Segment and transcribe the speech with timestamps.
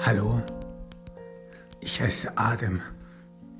[0.00, 0.40] Hallo,
[1.80, 2.80] ich heiße Adam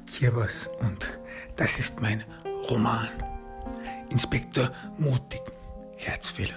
[0.07, 1.19] Kirvas und
[1.57, 2.23] das ist mein
[2.71, 3.09] Roman.
[4.11, 5.43] Inspektor Mutig,
[5.97, 6.55] Herzfehler.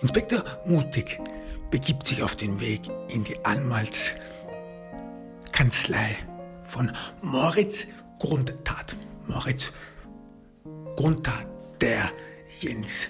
[0.00, 1.18] Inspektor Mutig
[1.70, 6.16] begibt sich auf den Weg in die Anwaltskanzlei
[6.62, 7.88] von Moritz
[8.20, 8.94] Grundtat.
[9.26, 9.72] Moritz
[10.94, 11.48] Grundtat,
[11.80, 12.12] der
[12.60, 13.08] Jens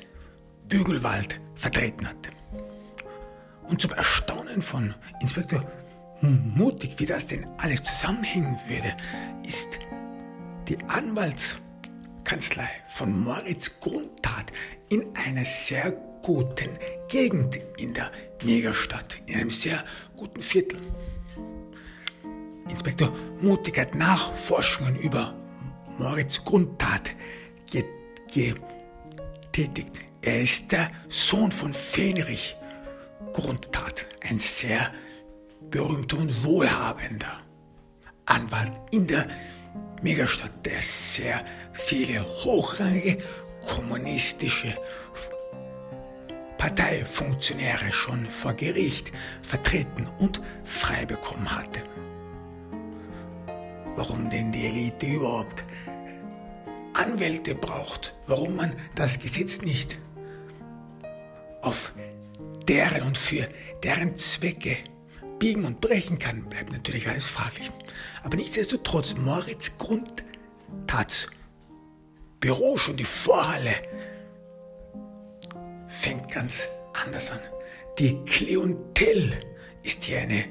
[0.66, 2.37] Bügelwald vertreten hatte.
[3.68, 5.64] Und zum Erstaunen von Inspektor
[6.20, 8.96] Mutig, wie das denn alles zusammenhängen würde,
[9.46, 9.78] ist
[10.68, 14.52] die Anwaltskanzlei von Moritz Grundtat
[14.88, 15.92] in einer sehr
[16.22, 16.70] guten
[17.08, 18.10] Gegend in der
[18.42, 19.84] Megastadt, in einem sehr
[20.16, 20.80] guten Viertel.
[22.68, 25.34] Inspektor Mutig hat Nachforschungen über
[25.98, 27.10] Moritz Grundtat
[27.70, 30.00] getätigt.
[30.22, 32.57] Er ist der Sohn von Fenrich
[33.32, 34.92] Grundtat, ein sehr
[35.70, 37.40] berühmter und wohlhabender
[38.26, 39.26] Anwalt in der
[40.02, 43.18] Megastadt, der sehr viele hochrangige
[43.66, 44.76] kommunistische
[46.58, 51.82] Parteifunktionäre schon vor Gericht vertreten und frei bekommen hatte.
[53.96, 55.64] Warum denn die Elite überhaupt
[56.94, 59.98] Anwälte braucht, warum man das Gesetz nicht
[61.62, 61.92] auf
[62.68, 63.48] deren und für
[63.82, 64.76] deren Zwecke
[65.38, 67.70] biegen und brechen kann, bleibt natürlich alles fraglich.
[68.22, 71.28] Aber nichtsdestotrotz, Moritz Grundtats
[72.40, 73.74] Büro, schon die Vorhalle,
[75.88, 76.68] fängt ganz
[77.04, 77.40] anders an.
[77.98, 79.32] Die Klientel
[79.82, 80.44] ist hier eine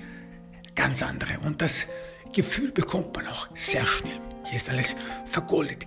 [0.76, 1.88] ganz andere und das
[2.34, 4.20] Gefühl bekommt man auch sehr schnell.
[4.46, 4.96] Hier ist alles
[5.26, 5.86] vergoldet,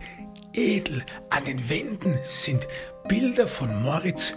[0.54, 1.04] edel.
[1.28, 2.66] An den Wänden sind
[3.08, 4.36] Bilder von Moritz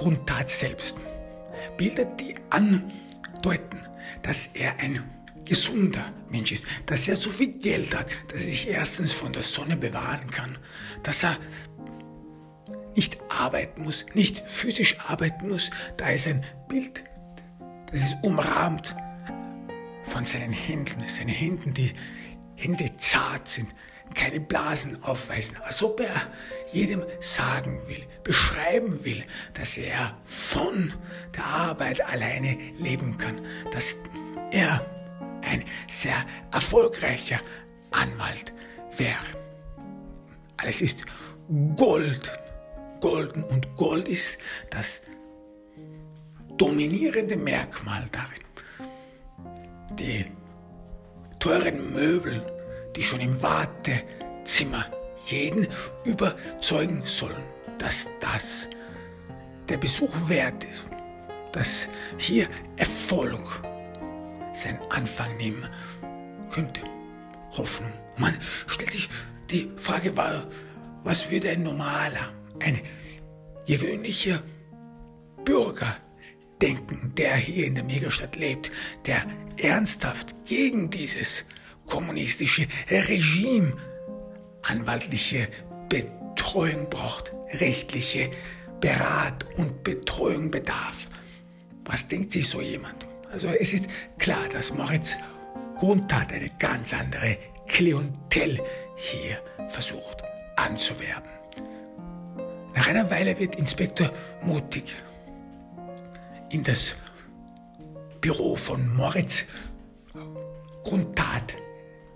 [0.00, 0.96] Grundtat selbst.
[1.76, 3.80] Bilder, die andeuten,
[4.22, 5.04] dass er ein
[5.44, 9.42] gesunder Mensch ist, dass er so viel Geld hat, dass er sich erstens von der
[9.42, 10.56] Sonne bewahren kann,
[11.02, 11.36] dass er
[12.96, 15.70] nicht arbeiten muss, nicht physisch arbeiten muss.
[15.98, 17.04] Da ist ein Bild,
[17.92, 18.96] das ist umrahmt
[20.04, 21.92] von seinen Händen, seine Händen, die
[22.56, 23.68] Hände zart sind,
[24.14, 26.22] keine Blasen aufweisen, als ob er
[26.72, 30.92] jedem sagen will, beschreiben will, dass er von
[31.36, 33.96] der Arbeit alleine leben kann, dass
[34.50, 34.84] er
[35.42, 37.40] ein sehr erfolgreicher
[37.90, 38.52] Anwalt
[38.96, 39.16] wäre.
[40.56, 41.04] Alles ist
[41.76, 42.30] Gold,
[43.00, 44.38] golden und Gold ist
[44.70, 45.02] das
[46.56, 48.40] dominierende Merkmal darin.
[49.98, 50.26] Die
[51.38, 52.44] teuren Möbel,
[52.94, 54.84] die schon im Wartezimmer
[55.26, 55.68] jeden
[56.04, 57.42] überzeugen sollen,
[57.78, 58.68] dass das
[59.68, 60.84] der Besuch wert ist,
[61.52, 61.86] dass
[62.18, 63.62] hier Erfolg
[64.52, 65.66] seinen Anfang nehmen
[66.50, 66.82] könnte.
[67.56, 67.92] Hoffnung.
[68.16, 68.36] Man
[68.66, 69.08] stellt sich
[69.50, 70.16] die Frage,
[71.02, 72.80] was würde ein normaler, ein
[73.66, 74.42] gewöhnlicher
[75.44, 75.96] Bürger
[76.60, 78.70] denken, der hier in der Megastadt lebt,
[79.06, 79.24] der
[79.56, 81.44] ernsthaft gegen dieses
[81.86, 83.72] kommunistische Regime
[84.62, 85.48] anwaltliche
[85.88, 88.30] Betreuung braucht, rechtliche
[88.80, 91.08] Berat und Betreuung bedarf.
[91.84, 93.06] Was denkt sich so jemand?
[93.32, 93.86] Also es ist
[94.18, 95.16] klar, dass Moritz
[95.76, 98.60] Grundtat eine ganz andere Klientel
[98.96, 100.22] hier versucht
[100.56, 101.30] anzuwerben.
[102.74, 104.94] Nach einer Weile wird Inspektor mutig
[106.50, 106.94] in das
[108.20, 109.46] Büro von Moritz
[110.82, 111.54] Grundtat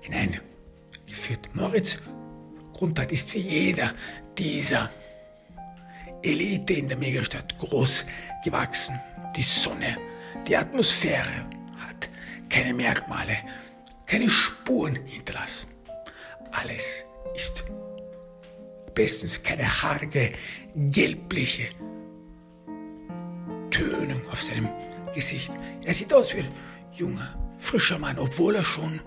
[0.00, 1.54] hineingeführt.
[1.54, 1.98] Moritz
[2.74, 3.94] Grundtat ist wie jeder
[4.36, 4.90] dieser
[6.22, 8.04] Elite in der Megastadt groß
[8.44, 9.00] gewachsen.
[9.36, 9.96] Die Sonne,
[10.46, 11.46] die Atmosphäre
[11.78, 12.08] hat
[12.48, 13.36] keine Merkmale,
[14.06, 15.68] keine Spuren hinterlassen.
[16.52, 17.64] Alles ist
[18.94, 20.32] bestens, keine haarige,
[20.74, 21.70] gelbliche
[23.70, 24.68] Tönung auf seinem
[25.14, 25.52] Gesicht.
[25.82, 26.54] Er sieht aus wie ein
[26.92, 29.00] junger, frischer Mann, obwohl er schon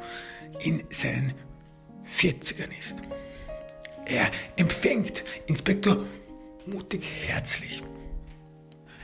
[0.60, 1.34] in seinen
[2.06, 2.96] 40ern ist.
[4.08, 6.06] Er empfängt Inspektor
[6.66, 7.82] mutig herzlich.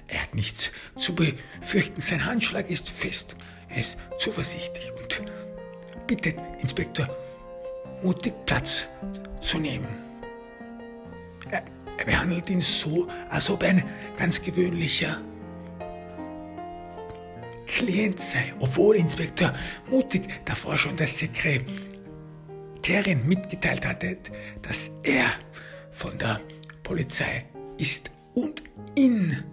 [0.07, 1.99] Er hat nichts zu befürchten.
[1.99, 3.35] Sein Handschlag ist fest.
[3.67, 5.23] Er ist zuversichtlich und
[6.07, 7.09] bittet Inspektor
[8.01, 8.85] mutig Platz
[9.41, 9.87] zu nehmen.
[11.51, 11.63] Er,
[11.97, 13.83] er behandelt ihn so, als ob er ein
[14.17, 15.21] ganz gewöhnlicher
[17.65, 19.53] Klient sei, obwohl Inspektor
[19.89, 21.65] mutig davor schon das Sekret
[22.83, 24.17] Sekretärin mitgeteilt hatte,
[24.61, 25.25] dass er
[25.91, 26.41] von der
[26.83, 27.45] Polizei
[27.77, 28.61] ist und
[28.95, 29.43] in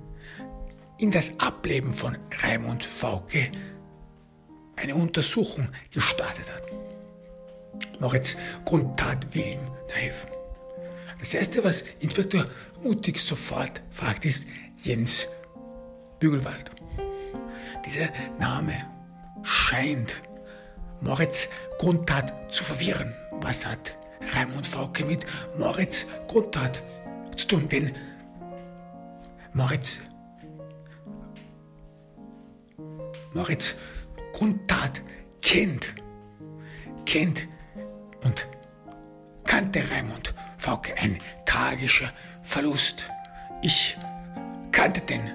[0.99, 3.51] in das Ableben von Raimund Fauke
[4.77, 6.63] eine Untersuchung gestartet hat.
[8.01, 10.29] Moritz Grundtat will ihm da helfen.
[11.19, 12.47] Das Erste, was Inspektor
[12.83, 14.45] Mutig sofort fragt, ist
[14.77, 15.27] Jens
[16.19, 16.71] Bügelwald.
[17.87, 18.75] Dieser Name
[19.43, 20.15] scheint
[21.01, 21.49] Moritz
[21.79, 23.15] Grundtat zu verwirren.
[23.33, 23.97] Was hat
[24.35, 25.27] Raimund Fauke mit
[25.59, 26.83] Moritz Grundtat
[27.37, 27.69] zu tun?
[27.69, 27.93] Denn
[29.53, 30.01] Moritz,
[33.33, 33.77] Moritz
[34.33, 35.03] Grundtat
[35.43, 35.95] kennt,
[37.07, 37.47] kennt
[38.23, 38.47] und
[39.45, 42.13] kannte Raimund Fauke ein tragischer
[42.43, 43.07] Verlust.
[43.63, 43.97] Ich
[44.73, 45.31] kannte den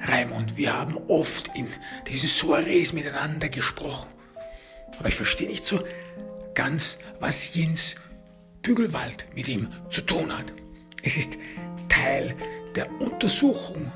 [0.00, 0.56] Raimund.
[0.56, 1.68] Wir haben oft in
[2.06, 4.08] diesen Soirees miteinander gesprochen.
[4.98, 5.84] Aber ich verstehe nicht so
[6.58, 7.94] ganz, was Jens
[8.62, 10.52] Bügelwald mit ihm zu tun hat.
[11.04, 11.34] Es ist
[11.88, 12.34] Teil
[12.74, 13.92] der Untersuchung,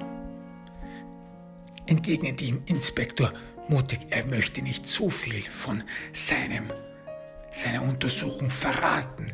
[1.86, 3.32] entgegnet ihm Inspektor
[3.68, 4.06] mutig.
[4.10, 5.82] Er möchte nicht zu viel von
[6.12, 6.72] seinem,
[7.50, 9.32] seiner Untersuchung verraten.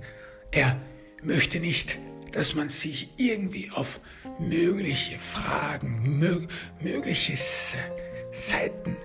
[0.50, 0.80] Er
[1.22, 1.98] möchte nicht,
[2.32, 4.00] dass man sich irgendwie auf
[4.38, 6.48] mögliche Fragen, mög
[6.80, 7.36] mögliche
[8.32, 8.96] Seiten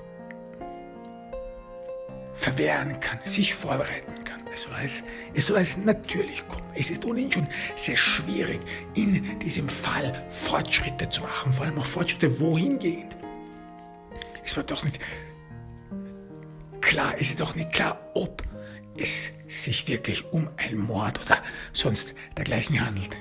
[2.43, 4.41] verwehren kann, sich vorbereiten kann.
[4.53, 5.03] Es soll, alles,
[5.33, 6.65] es soll alles natürlich kommen.
[6.75, 7.47] Es ist ohnehin schon
[7.77, 8.59] sehr schwierig,
[8.95, 13.15] in diesem Fall Fortschritte zu machen, vor allem auch Fortschritte wohingehend.
[14.43, 14.99] Es wird doch nicht
[16.81, 18.43] klar, es ist doch nicht klar, ob
[18.97, 21.41] es sich wirklich um einen Mord oder
[21.71, 23.15] sonst dergleichen handelt.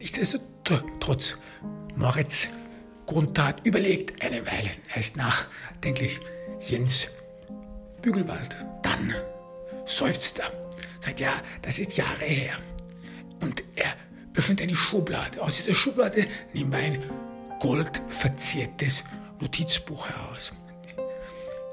[0.00, 1.36] Nichtsdestotrotz,
[1.94, 2.48] Moritz
[3.06, 4.70] Grundtat überlegt eine Weile.
[4.92, 6.20] Er ist nachdenklich.
[6.60, 7.08] Jens
[8.02, 8.56] Bügelwald.
[8.82, 9.14] Dann
[9.86, 10.52] seufzt er.
[11.00, 11.32] Sagt, ja,
[11.62, 12.56] das ist Jahre her.
[13.40, 13.94] Und er
[14.36, 15.40] öffnet eine Schublade.
[15.40, 17.02] Aus dieser Schublade nimmt er ein
[17.60, 19.04] goldverziertes
[19.40, 20.52] Notizbuch heraus.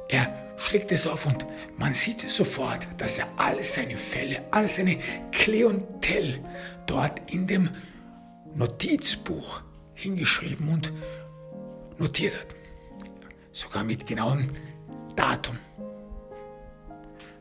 [0.10, 1.46] Er schlägt es auf und
[1.78, 4.98] man sieht sofort, dass er all seine Fälle, all seine
[5.32, 6.44] Klientel
[6.88, 7.70] dort in dem
[8.56, 9.62] Notizbuch
[9.94, 10.92] hingeschrieben und
[11.98, 12.56] notiert hat.
[13.52, 14.50] Sogar mit genauem
[15.16, 15.58] Datum.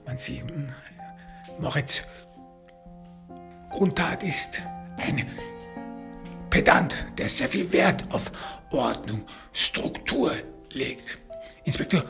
[0.09, 0.73] Man sieht, hm,
[1.61, 2.03] Moritz
[3.69, 4.63] Grundtat ist
[4.97, 5.27] ein
[6.49, 8.33] Pedant, der sehr viel Wert auf
[8.71, 10.33] Ordnung, Struktur
[10.71, 11.19] legt.
[11.65, 12.05] Inspektor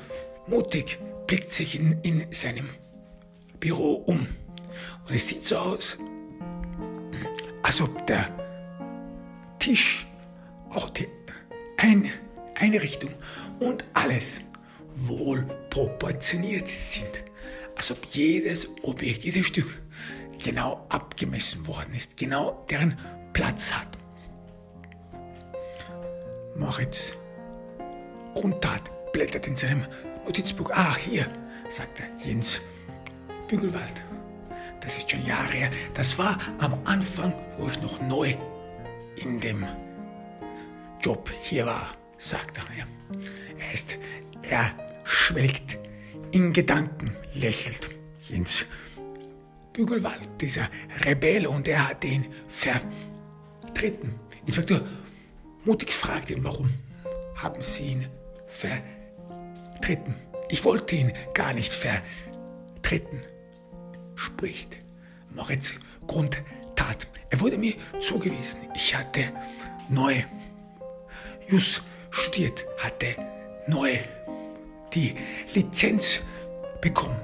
[0.46, 2.68] Mutig blickt sich in, in seinem
[3.58, 4.28] Büro um.
[5.08, 5.98] Und es sieht so aus,
[7.64, 8.28] als ob der
[9.58, 10.06] Tisch,
[10.70, 11.08] auch die
[11.78, 12.12] Ein
[12.60, 13.10] Einrichtung
[13.58, 14.36] und alles
[14.94, 17.27] wohl proportioniert sind.
[17.78, 19.80] Als ob jedes Objekt, jedes Stück
[20.42, 22.98] genau abgemessen worden ist, genau deren
[23.32, 23.96] Platz hat.
[26.56, 27.12] Moritz
[28.34, 28.82] Grundtat
[29.12, 29.86] blättert in seinem
[30.24, 30.70] Notizbuch.
[30.72, 31.26] Ah, hier,
[31.70, 32.60] sagte Jens
[33.46, 34.02] Bügelwald.
[34.80, 35.70] Das ist schon Jahre her.
[35.94, 38.34] Das war am Anfang, wo ich noch neu
[39.22, 39.64] in dem
[41.00, 42.86] Job hier war, sagte er.
[43.64, 43.96] Er ist,
[44.42, 44.72] er
[45.04, 45.78] schwelgt
[46.32, 47.90] in Gedanken, lächelt
[48.22, 48.66] Jens
[49.72, 50.68] Bügelwald, dieser
[51.04, 54.18] Rebell, und er hat ihn vertreten.
[54.46, 54.80] Inspektor
[55.64, 56.70] mutig fragt ihn, warum
[57.36, 58.06] haben Sie ihn
[58.46, 58.98] vertreten?
[59.80, 60.14] treten.
[60.48, 63.20] Ich wollte ihn gar nicht vertreten.
[64.14, 64.76] Spricht
[65.34, 65.74] Moritz
[66.06, 67.06] Grundtat.
[67.30, 68.60] Er wurde mir zugewiesen.
[68.74, 69.32] Ich hatte
[69.88, 70.22] neu
[71.48, 73.16] Jus studiert, hatte
[73.66, 73.98] neu
[74.94, 75.16] die
[75.54, 76.20] Lizenz
[76.80, 77.20] bekommen.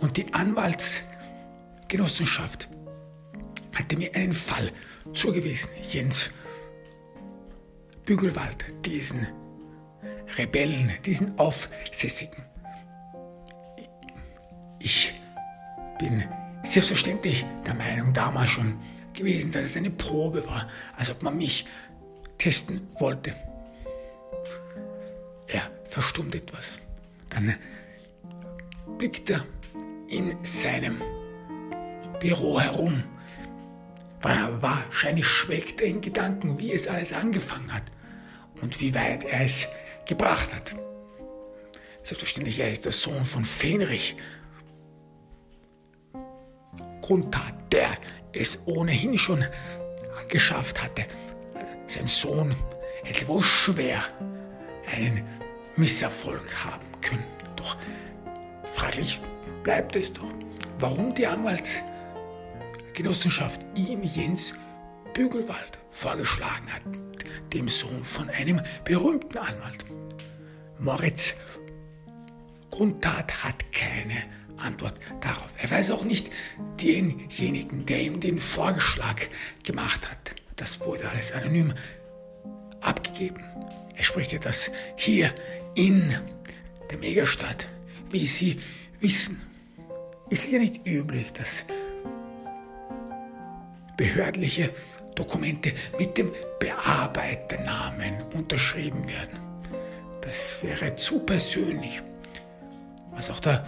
[0.00, 2.68] Und die Anwaltsgenossenschaft
[3.74, 4.70] hatte mir einen Fall
[5.12, 5.70] zugewiesen.
[5.90, 6.30] Jens
[8.04, 9.26] Bügelwald, diesen
[10.36, 12.44] Rebellen, diesen Aufsässigen.
[14.80, 15.12] Ich
[15.98, 16.24] bin
[16.64, 18.78] selbstverständlich der Meinung damals schon
[19.12, 21.66] gewesen, dass es eine Probe war, als ob man mich
[22.38, 23.34] testen wollte.
[25.46, 26.78] Er verstummt etwas.
[27.28, 27.54] Dann
[28.98, 29.44] blickt er
[30.08, 31.02] in seinem
[32.20, 33.02] Büro herum.
[34.22, 37.84] Wahrscheinlich schwelgt er in Gedanken, wie es alles angefangen hat
[38.60, 39.66] und wie weit er es
[40.06, 40.74] gebracht hat.
[42.02, 44.16] Selbstverständlich, er ist der Sohn von Fenrich.
[47.00, 47.96] Grundtat, der
[48.32, 49.44] es ohnehin schon
[50.28, 51.06] geschafft hatte.
[51.86, 52.54] Sein Sohn
[53.02, 54.02] hätte wohl schwer
[54.92, 55.24] einen
[55.80, 57.24] Misserfolg haben können.
[57.56, 57.76] Doch
[58.74, 59.20] fraglich
[59.64, 60.30] bleibt es doch,
[60.78, 64.52] warum die Anwaltsgenossenschaft ihm Jens
[65.14, 66.82] Bügelwald vorgeschlagen hat.
[67.52, 69.84] dem Sohn von einem berühmten Anwalt.
[70.78, 71.34] Moritz
[72.70, 74.22] Grundtat hat keine
[74.56, 75.52] Antwort darauf.
[75.58, 76.30] Er weiß auch nicht
[76.80, 79.22] denjenigen, der ihm den Vorschlag
[79.64, 80.32] gemacht hat.
[80.56, 81.72] Das wurde alles anonym
[82.80, 83.42] abgegeben.
[83.96, 85.34] Er spricht ja das hier
[85.74, 86.14] in
[86.90, 87.68] der Megastadt,
[88.10, 88.60] wie Sie
[89.00, 89.40] wissen.
[90.28, 91.64] Ist es ja nicht üblich, dass
[93.96, 94.74] behördliche
[95.14, 99.38] Dokumente mit dem Bearbeiternamen unterschrieben werden.
[100.22, 102.02] Das wäre zu persönlich.
[103.10, 103.66] Was auch der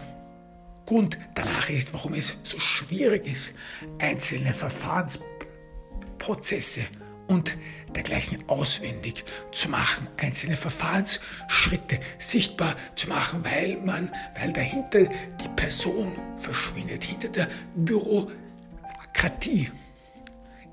[0.86, 3.52] Grund danach ist, warum es so schwierig ist,
[3.98, 6.86] einzelne Verfahrensprozesse
[7.32, 7.56] und
[7.94, 15.04] dergleichen auswendig zu machen, einzelne Verfahrensschritte sichtbar zu machen, weil man, weil dahinter
[15.40, 19.70] die Person verschwindet, hinter der Bürokratie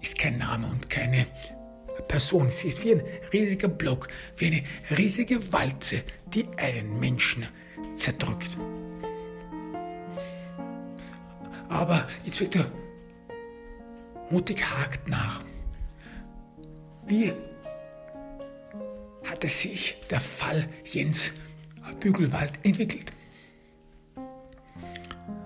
[0.02, 1.26] ist kein Name und keine
[2.08, 2.50] Person.
[2.50, 4.64] Sie ist wie ein riesiger Block, wie eine
[4.98, 7.48] riesige Walze, die einen Menschen
[7.98, 8.58] zerdrückt.
[11.68, 12.72] Aber jetzt wird er
[14.30, 15.44] mutig hakt nach.
[17.10, 17.34] Wie
[19.24, 21.34] hatte sich der Fall Jens
[22.00, 23.12] Bügelwald entwickelt?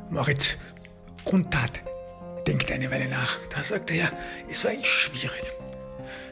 [0.10, 0.58] Moritz
[1.24, 1.80] Grundtat
[2.46, 3.40] denkt eine Weile nach.
[3.50, 4.12] Da sagt er
[4.52, 5.44] es war eigentlich schwierig.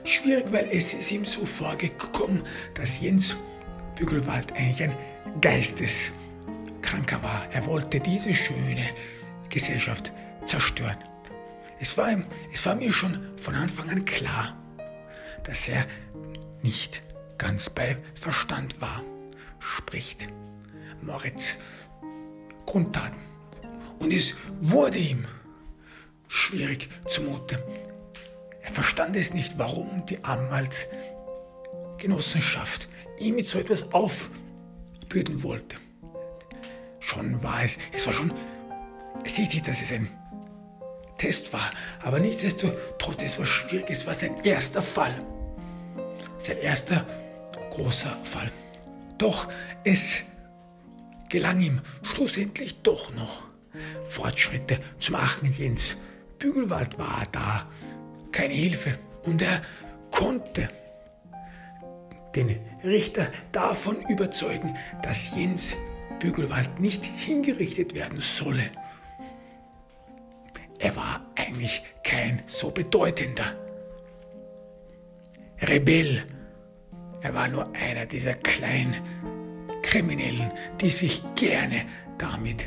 [0.03, 3.37] Schwierig, weil es ist ihm so vorgekommen, dass Jens
[3.95, 4.97] Bügelwald eigentlich ein
[5.39, 7.47] Geisteskranker war.
[7.53, 8.83] Er wollte diese schöne
[9.47, 10.11] Gesellschaft
[10.45, 10.97] zerstören.
[11.79, 14.60] Es war, ihm, es war mir schon von Anfang an klar,
[15.43, 15.85] dass er
[16.61, 17.01] nicht
[17.37, 19.03] ganz bei Verstand war,
[19.59, 20.27] spricht
[21.01, 21.55] Moritz
[22.65, 23.19] Grundtaten.
[23.99, 25.25] Und es wurde ihm
[26.27, 27.63] schwierig zumute.
[28.61, 32.87] Er verstand es nicht, warum die Anwaltsgenossenschaft
[33.19, 35.75] ihm mit so etwas aufbürden wollte.
[36.99, 38.31] Schon war es, es war schon
[39.23, 40.09] ersichtlich, dass es ein
[41.17, 41.71] Test war,
[42.01, 45.21] aber nichtsdestotrotz, es war schwierig, es war sein erster Fall.
[46.41, 47.05] Sein erster
[47.71, 48.51] großer Fall.
[49.17, 49.47] Doch
[49.83, 50.23] es
[51.29, 53.43] gelang ihm schlussendlich doch noch
[54.05, 55.95] Fortschritte zu machen, Jens
[56.39, 57.67] Bügelwald war da
[58.31, 59.61] keine Hilfe und er
[60.09, 60.69] konnte
[62.35, 65.75] den Richter davon überzeugen, dass Jens
[66.19, 68.71] Bügelwald nicht hingerichtet werden solle.
[70.79, 73.55] Er war eigentlich kein so bedeutender
[75.61, 76.23] Rebell.
[77.21, 78.95] Er war nur einer dieser kleinen
[79.83, 81.85] Kriminellen, die sich gerne
[82.17, 82.65] damit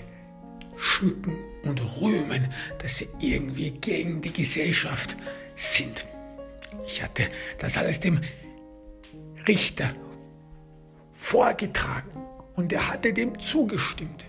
[0.77, 5.17] schmücken und rühmen, dass sie irgendwie gegen die Gesellschaft
[5.57, 6.07] sind.
[6.87, 8.21] Ich hatte das alles dem
[9.47, 9.93] Richter
[11.13, 12.11] vorgetragen
[12.55, 14.25] und er hatte dem zugestimmt.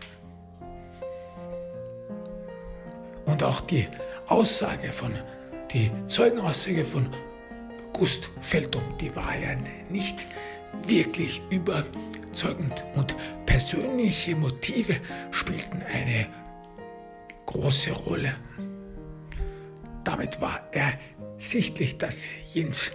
[3.25, 3.87] Und auch die
[4.27, 5.13] Aussage von,
[5.71, 7.09] die Zeugenaussage von
[7.95, 9.55] Gust Feldum, die war ja
[9.89, 10.25] nicht
[10.85, 14.97] wirklich überzeugend und persönliche Motive
[15.31, 16.27] spielten eine
[17.45, 18.35] große Rolle.
[20.03, 22.91] Damit war ersichtlich, dass Jens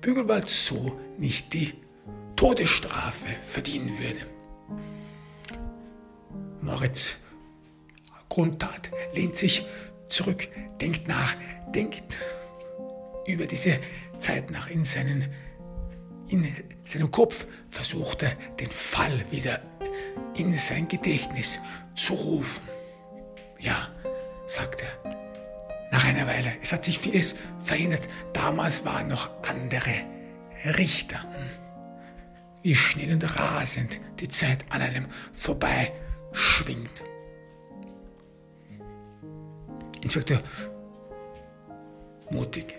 [0.00, 1.74] Bügelwald so nicht die
[2.34, 4.26] Todesstrafe verdienen würde.
[6.60, 7.14] Moritz
[8.28, 9.64] Grundtat lehnt sich
[10.08, 10.48] zurück,
[10.80, 11.36] denkt nach,
[11.72, 12.18] denkt
[13.26, 13.78] über diese
[14.24, 15.30] Zeit nach in seinen
[16.28, 16.50] in
[16.86, 19.60] seinem Kopf versucht er, den Fall wieder
[20.36, 21.58] in sein Gedächtnis
[21.94, 22.66] zu rufen.
[23.58, 23.88] Ja,
[24.46, 25.14] sagt er.
[25.92, 26.54] Nach einer Weile.
[26.62, 28.08] Es hat sich vieles verändert.
[28.32, 30.02] Damals waren noch andere
[30.64, 31.22] Richter.
[31.22, 31.50] Hm.
[32.62, 35.92] Wie schnell und rasend die Zeit an einem vorbei
[36.32, 37.02] schwingt.
[40.00, 40.40] Inspektor
[42.30, 42.74] mutig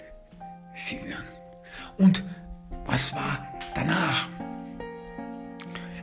[0.75, 1.34] sieht ihn.
[1.97, 2.23] Und
[2.85, 4.27] was war danach?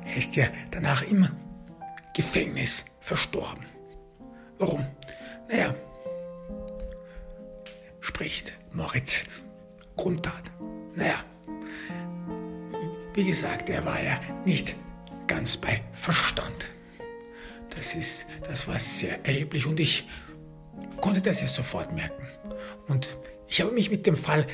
[0.07, 1.29] Er ist ja danach im
[2.15, 3.65] Gefängnis verstorben.
[4.59, 4.87] Warum?
[5.49, 5.75] Naja,
[8.01, 9.23] spricht Moritz
[9.97, 10.51] Grundtat.
[10.95, 11.25] Naja,
[13.15, 14.75] wie gesagt, er war ja nicht
[15.27, 16.71] ganz bei Verstand.
[17.77, 20.09] Das ist, das war sehr erheblich und ich
[21.01, 22.27] konnte das ja sofort merken.
[22.89, 23.17] Und
[23.49, 24.47] ich habe mich mit dem Fall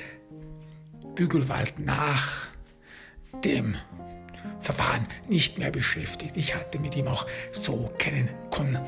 [1.19, 2.47] Bügelwald nach
[3.45, 3.75] dem
[4.61, 6.37] Verfahren nicht mehr beschäftigt.
[6.37, 8.87] Ich hatte mit ihm auch so keinen Kontakt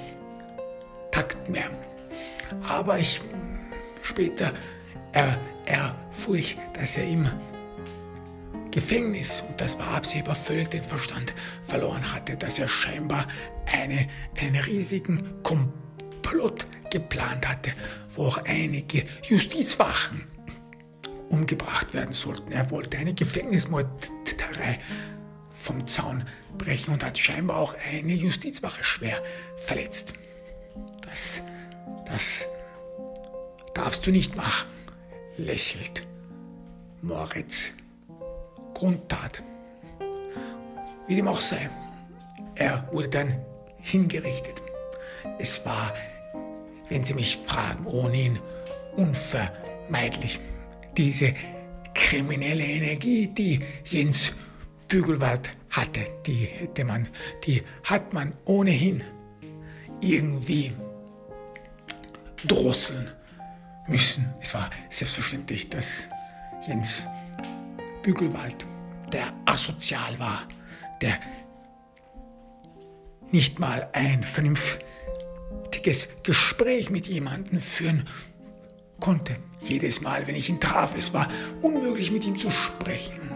[1.10, 1.70] Takt mehr.
[2.62, 3.20] Aber ich
[4.02, 4.52] später
[5.12, 7.28] er, erfuhr ich, dass er im
[8.70, 11.34] Gefängnis, und das war absehbar, völlig den Verstand
[11.64, 13.26] verloren hatte, dass er scheinbar
[13.66, 14.08] eine,
[14.40, 17.72] einen riesigen Komplott geplant hatte,
[18.14, 20.29] wo auch einige Justizwachen
[21.30, 22.52] umgebracht werden sollten.
[22.52, 24.78] Er wollte eine Gefängnismorderei
[25.52, 26.24] vom Zaun
[26.58, 29.22] brechen und hat scheinbar auch eine Justizwache schwer
[29.56, 30.12] verletzt.
[31.02, 31.42] Das,
[32.06, 32.46] das
[33.74, 34.68] darfst du nicht machen,
[35.36, 36.06] lächelt
[37.02, 37.70] Moritz
[38.74, 39.42] Grundtat.
[41.06, 41.70] Wie dem auch sei,
[42.54, 43.44] er wurde dann
[43.78, 44.62] hingerichtet.
[45.38, 45.92] Es war,
[46.88, 48.38] wenn Sie mich fragen, ohnehin
[48.96, 50.40] unvermeidlich.
[50.96, 51.34] Diese
[51.94, 54.32] kriminelle Energie, die Jens
[54.88, 57.08] Bügelwald hatte, die hätte man,
[57.44, 59.02] die hat man ohnehin
[60.00, 60.72] irgendwie
[62.46, 63.08] drosseln
[63.86, 64.32] müssen.
[64.40, 66.08] Es war selbstverständlich, dass
[66.66, 67.04] Jens
[68.02, 68.66] Bügelwald,
[69.12, 70.48] der asozial war,
[71.00, 71.18] der
[73.30, 78.08] nicht mal ein vernünftiges Gespräch mit jemandem führen
[79.00, 79.36] konnte.
[79.60, 81.28] Jedes Mal, wenn ich ihn traf, es war
[81.62, 83.30] unmöglich mit ihm zu sprechen.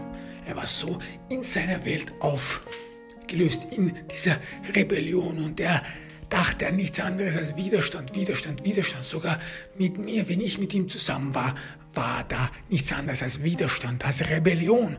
[0.47, 4.37] Er war so in seiner Welt aufgelöst, in dieser
[4.73, 5.81] Rebellion und er
[6.29, 9.05] dachte an nichts anderes als Widerstand, Widerstand, Widerstand.
[9.05, 9.39] Sogar
[9.77, 11.55] mit mir, wenn ich mit ihm zusammen war,
[11.93, 14.97] war da nichts anderes als Widerstand, als Rebellion.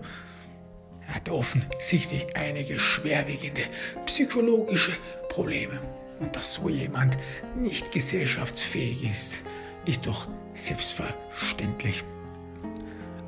[1.08, 3.62] Er hatte offensichtlich einige schwerwiegende
[4.06, 4.92] psychologische
[5.28, 5.78] Probleme.
[6.18, 7.16] Und dass so jemand
[7.54, 9.42] nicht gesellschaftsfähig ist,
[9.85, 12.02] ist doch selbstverständlich.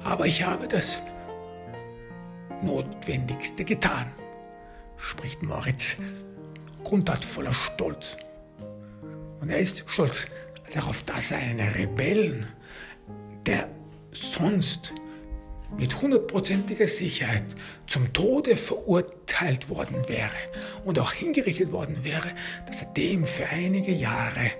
[0.04, 1.00] Aber ich habe das
[2.62, 4.10] Notwendigste getan,
[4.96, 5.96] spricht Moritz
[6.84, 8.16] Grundart voller Stolz.
[9.40, 10.26] Und er ist stolz
[10.72, 12.46] darauf, dass er einen Rebellen
[13.46, 13.68] der
[14.12, 14.92] sonst
[15.76, 17.44] mit hundertprozentiger Sicherheit
[17.86, 20.30] zum Tode verurteilt worden wäre
[20.84, 22.32] und auch hingerichtet worden wäre,
[22.66, 24.50] dass er dem für einige Jahre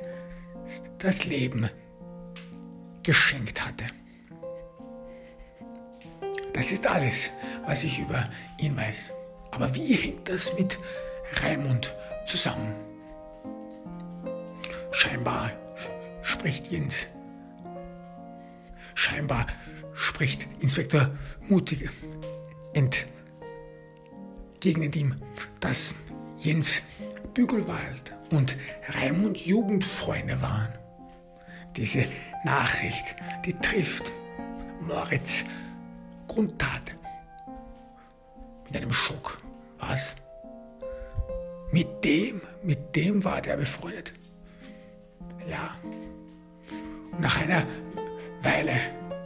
[0.98, 1.70] das Leben
[3.09, 3.87] geschenkt hatte.
[6.53, 7.31] Das ist alles,
[7.66, 9.12] was ich über ihn weiß.
[9.51, 10.79] Aber wie hängt das mit
[11.40, 11.94] Raimund
[12.27, 12.75] zusammen?
[14.90, 15.53] Scheinbar
[16.21, 17.07] spricht Jens
[18.94, 19.47] Scheinbar
[19.94, 21.11] spricht Inspektor
[21.49, 21.88] Mutig
[22.75, 25.14] entgegnet ihm,
[25.61, 25.94] dass
[26.37, 26.83] Jens
[27.33, 28.55] Bügelwald und
[28.87, 30.75] Raimund Jugendfreunde waren.
[31.75, 32.05] Diese
[32.44, 34.12] Nachricht, die trifft
[34.81, 35.44] Moritz
[36.29, 36.94] Grundtat
[38.66, 39.40] mit einem Schock.
[39.79, 40.16] Was?
[41.72, 44.12] Mit dem, mit dem war der befreundet.
[45.48, 45.77] Ja.
[47.12, 47.66] Und nach einer
[48.42, 48.79] Weile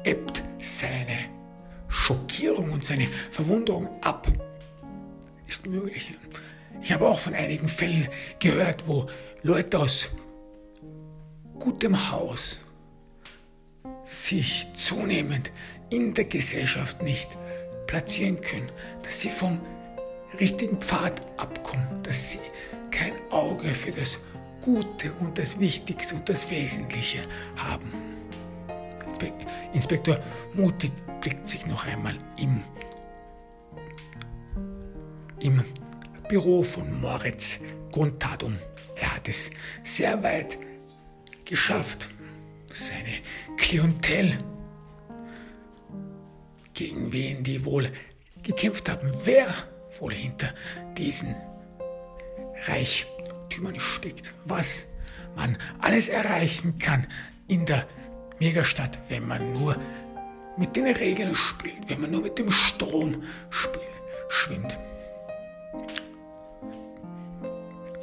[0.04, 1.18] ebbt seine
[1.88, 4.26] Schockierung und seine Verwunderung ab.
[5.46, 6.14] Ist möglich.
[6.80, 9.06] Ich habe auch von einigen Fällen gehört, wo
[9.42, 10.08] Leute aus
[11.58, 12.58] gutem Haus
[14.06, 15.50] sich zunehmend
[15.90, 17.28] in der Gesellschaft nicht
[17.86, 18.70] platzieren können,
[19.02, 19.60] dass sie vom
[20.38, 22.40] richtigen Pfad abkommen, dass sie
[22.90, 24.18] kein Auge für das
[24.60, 27.22] Gute und das Wichtigste und das Wesentliche
[27.56, 27.92] haben.
[29.72, 30.18] Inspektor
[30.54, 32.62] Mutig blickt sich noch einmal im,
[35.40, 35.64] im
[36.28, 37.58] Büro von Moritz
[37.90, 38.56] Grundtat um.
[38.96, 39.50] Er hat es
[39.84, 40.58] sehr weit
[41.44, 42.08] geschafft,
[42.74, 43.18] seine
[43.56, 44.38] Klientel,
[46.74, 47.90] gegen wen die wohl
[48.42, 49.52] gekämpft haben, wer
[49.98, 50.54] wohl hinter
[50.96, 51.34] diesen
[52.66, 54.86] Reichtümern steckt, was
[55.36, 57.06] man alles erreichen kann
[57.48, 57.86] in der
[58.38, 59.76] Megastadt, wenn man nur
[60.56, 63.84] mit den Regeln spielt, wenn man nur mit dem Strom spielt,
[64.28, 64.78] schwimmt.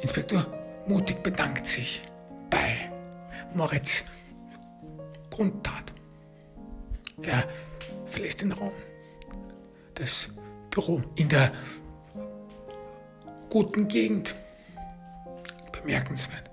[0.00, 0.46] Inspektor
[0.86, 2.02] Mutig bedankt sich
[2.48, 2.90] bei
[3.54, 4.04] Moritz
[5.30, 5.92] Grundtat.
[7.22, 7.48] Er
[8.06, 8.72] verlässt den Raum,
[9.94, 10.30] das
[10.70, 11.52] Büro in der
[13.48, 14.34] guten Gegend.
[15.72, 16.50] Bemerkenswert.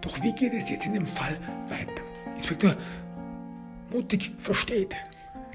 [0.00, 1.38] Doch wie geht es jetzt in dem Fall
[1.68, 2.02] weiter?
[2.36, 2.76] Inspektor
[3.90, 4.94] mutig versteht,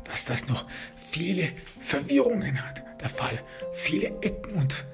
[0.04, 3.40] dass das noch viele Verwirrungen hat, der Fall,
[3.74, 4.86] viele Ecken und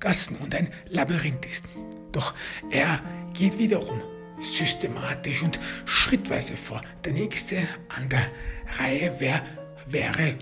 [0.00, 1.64] Gassen und ein Labyrinth ist.
[2.12, 2.34] Doch
[2.70, 3.00] er
[3.32, 4.00] geht wiederum
[4.40, 6.82] systematisch und schrittweise vor.
[7.04, 8.26] Der nächste an der
[8.78, 9.42] Reihe wär,
[9.86, 10.38] wäre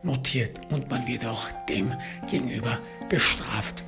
[0.03, 1.93] notiert und man wird auch dem
[2.29, 3.83] gegenüber bestraft.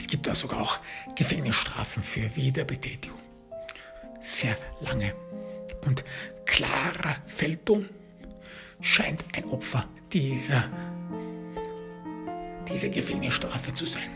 [0.00, 0.78] Es gibt da sogar auch
[1.14, 3.18] Gefängnisstrafen für Wiederbetätigung.
[4.22, 5.12] Sehr lange.
[5.84, 6.04] Und
[6.46, 7.86] Clara Feldum
[8.80, 10.64] scheint ein Opfer dieser,
[12.66, 14.08] dieser Gefängnisstrafe zu sein.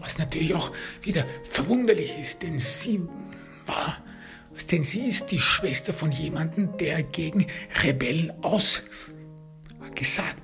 [0.00, 3.00] Was natürlich auch wieder verwunderlich ist, denn sie
[3.64, 3.96] war,
[4.70, 7.46] denn sie ist die Schwester von jemandem, der gegen
[7.82, 8.92] Rebellen ausgesagt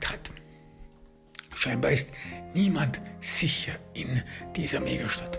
[0.08, 0.30] hat.
[1.56, 2.10] Scheinbar ist
[2.52, 4.22] niemand sicher in
[4.54, 5.38] dieser Megastadt.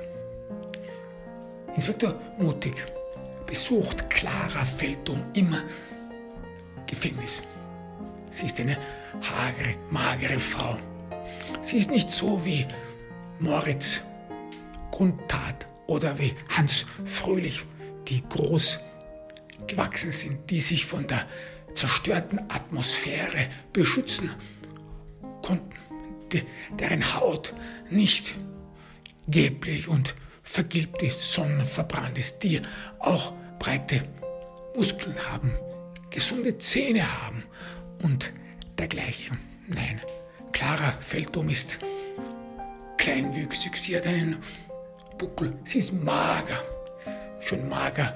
[1.75, 2.73] Inspektor Mutig
[3.45, 5.55] besucht Clara Feldum im
[6.87, 7.43] Gefängnis.
[8.31, 8.77] Sie ist eine
[9.21, 10.79] hagere, magere Frau.
[11.61, 12.65] Sie ist nicht so wie
[13.39, 14.01] Moritz
[14.89, 17.61] Grundtat oder wie Hans Fröhlich,
[18.07, 18.79] die groß
[19.67, 21.27] gewachsen sind, die sich von der
[21.75, 24.31] zerstörten Atmosphäre beschützen
[25.43, 25.77] konnten,
[26.79, 27.53] deren Haut
[27.89, 28.35] nicht
[29.27, 32.61] gelblich und vergilbt ist, sondern verbrannt ist, die
[32.99, 34.03] auch breite
[34.75, 35.53] Muskeln haben,
[36.09, 37.43] gesunde Zähne haben
[38.03, 38.31] und
[38.77, 39.39] dergleichen.
[39.67, 40.01] Nein,
[40.51, 41.79] Clara Feldum ist
[42.97, 44.37] kleinwüchsig, sie hat einen
[45.17, 46.61] Buckel, sie ist mager,
[47.41, 48.15] schon mager,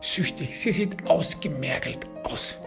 [0.00, 2.58] süchtig, sie sieht ausgemergelt aus,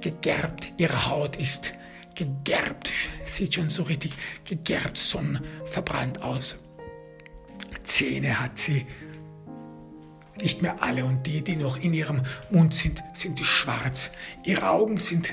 [0.00, 1.74] gegerbt, ihre Haut ist
[2.14, 2.90] gegerbt,
[3.26, 4.12] sieht schon so richtig
[4.44, 6.56] gegerbt, sonnenverbrannt aus.
[7.84, 8.86] Zähne hat sie,
[10.36, 14.10] nicht mehr alle und die, die noch in ihrem Mund sind, sind schwarz.
[14.44, 15.32] Ihre Augen sind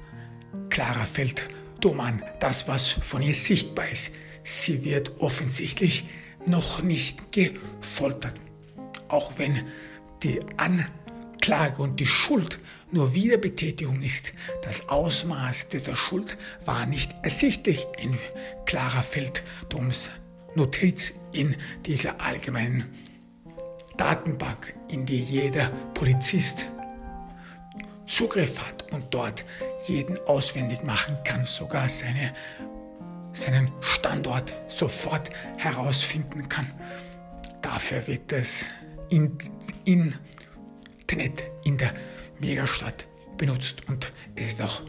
[0.71, 4.12] Clara Feldum an, das, was von ihr sichtbar ist.
[4.45, 6.09] Sie wird offensichtlich
[6.47, 8.35] noch nicht gefoltert.
[9.09, 9.67] Auch wenn
[10.23, 10.99] die Anklage
[11.41, 12.59] Klage und die Schuld
[12.90, 14.33] nur Wiederbetätigung ist.
[14.62, 18.16] Das Ausmaß dieser Schuld war nicht ersichtlich in
[18.66, 20.11] Clara Felddoms
[20.55, 22.85] Notiz in dieser allgemeinen
[23.96, 26.66] Datenbank, in die jeder Polizist
[28.07, 29.44] Zugriff hat und dort
[29.87, 32.33] jeden auswendig machen kann, sogar seine,
[33.35, 36.66] seinen Standort sofort herausfinden kann.
[37.61, 38.64] Dafür wird es
[39.11, 39.37] in,
[39.85, 40.14] in
[41.01, 41.92] Internet in der
[42.40, 44.83] Megastadt benutzt und es ist auch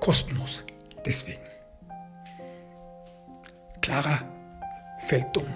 [0.00, 0.64] kostenlos.
[1.04, 1.40] Deswegen.
[3.80, 4.22] Clara
[5.00, 5.46] fällt um.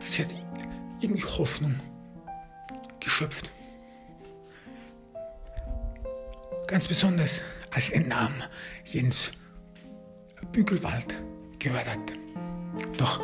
[0.00, 0.34] Sie hat
[1.00, 1.80] irgendwie Hoffnung
[3.00, 3.50] geschöpft.
[6.66, 8.42] Ganz besonders als den Namen
[8.84, 9.32] Jens
[10.52, 11.14] Bügelwald
[11.58, 11.98] gehört hat.
[12.98, 13.20] Doch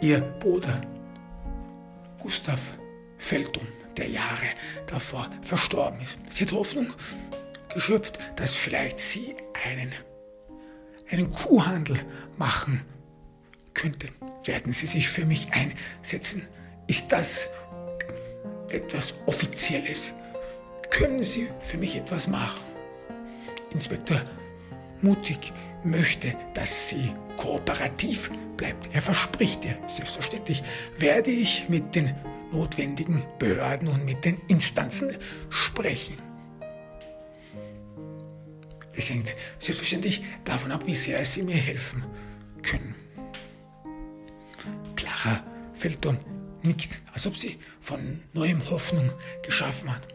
[0.00, 0.80] ihr Bruder
[2.18, 2.60] Gustav
[3.18, 4.46] Feldum, der Jahre
[4.86, 6.18] davor verstorben ist.
[6.30, 6.92] Sie hat Hoffnung
[7.72, 9.34] geschöpft, dass vielleicht sie
[9.66, 9.92] einen,
[11.10, 11.98] einen Kuhhandel
[12.36, 12.84] machen
[13.74, 14.08] könnte.
[14.44, 16.46] Werden Sie sich für mich einsetzen?
[16.86, 17.48] Ist das
[18.68, 20.12] etwas Offizielles?
[20.90, 22.60] Können Sie für mich etwas machen?
[23.72, 24.20] Inspektor
[25.02, 25.52] Mutig
[25.84, 28.88] möchte, dass sie kooperativ bleibt.
[28.94, 30.62] Er verspricht ihr, selbstverständlich
[30.98, 32.14] werde ich mit den
[32.54, 35.16] notwendigen Behörden und mit den Instanzen
[35.50, 36.16] sprechen.
[38.96, 42.04] Es hängt selbstverständlich davon ab, wie sehr sie mir helfen
[42.62, 42.94] können.
[44.94, 45.42] Clara
[45.74, 46.18] Feldon
[46.62, 49.10] nickt, als ob sie von neuem Hoffnung
[49.42, 50.06] geschaffen hat.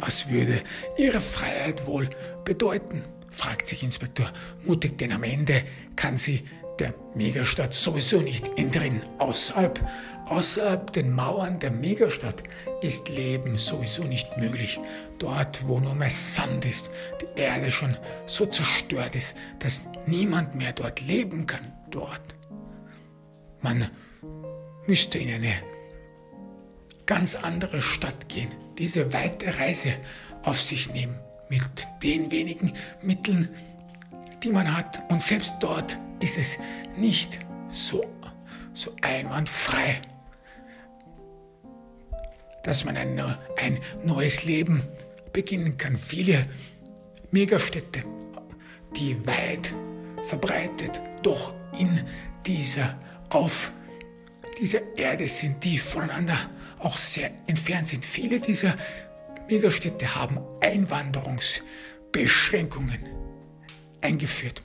[0.00, 0.62] Was würde
[0.96, 2.08] ihre Freiheit wohl
[2.44, 3.04] bedeuten?
[3.28, 4.32] fragt sich Inspektor
[4.64, 5.62] mutig, denn am Ende
[5.94, 6.44] kann sie
[6.80, 9.02] der Megastadt sowieso nicht entrinnen.
[9.18, 9.78] Außerhalb,
[10.26, 12.42] außerhalb den Mauern der Megastadt
[12.80, 14.80] ist Leben sowieso nicht möglich.
[15.18, 16.90] Dort, wo nur mehr Sand ist,
[17.20, 21.72] die Erde schon so zerstört ist, dass niemand mehr dort leben kann.
[21.90, 22.34] Dort.
[23.60, 23.88] Man
[24.86, 25.54] müsste in eine
[27.04, 29.92] ganz andere Stadt gehen, diese weite Reise
[30.42, 31.18] auf sich nehmen,
[31.50, 31.62] mit
[32.02, 33.50] den wenigen Mitteln,
[34.42, 35.02] die man hat.
[35.10, 36.58] Und selbst dort ist es
[36.96, 37.40] nicht
[37.72, 38.04] so,
[38.74, 40.00] so einwandfrei,
[42.62, 43.20] dass man ein,
[43.56, 44.84] ein neues Leben
[45.32, 45.96] beginnen kann.
[45.96, 46.46] Viele
[47.30, 48.04] Megastädte,
[48.96, 49.72] die weit
[50.24, 52.00] verbreitet doch in
[52.46, 52.98] dieser
[53.30, 53.72] auf
[54.60, 56.36] dieser Erde sind, die voneinander
[56.78, 58.04] auch sehr entfernt sind.
[58.04, 58.76] Viele dieser
[59.48, 62.98] Megastädte haben Einwanderungsbeschränkungen
[64.00, 64.62] eingeführt.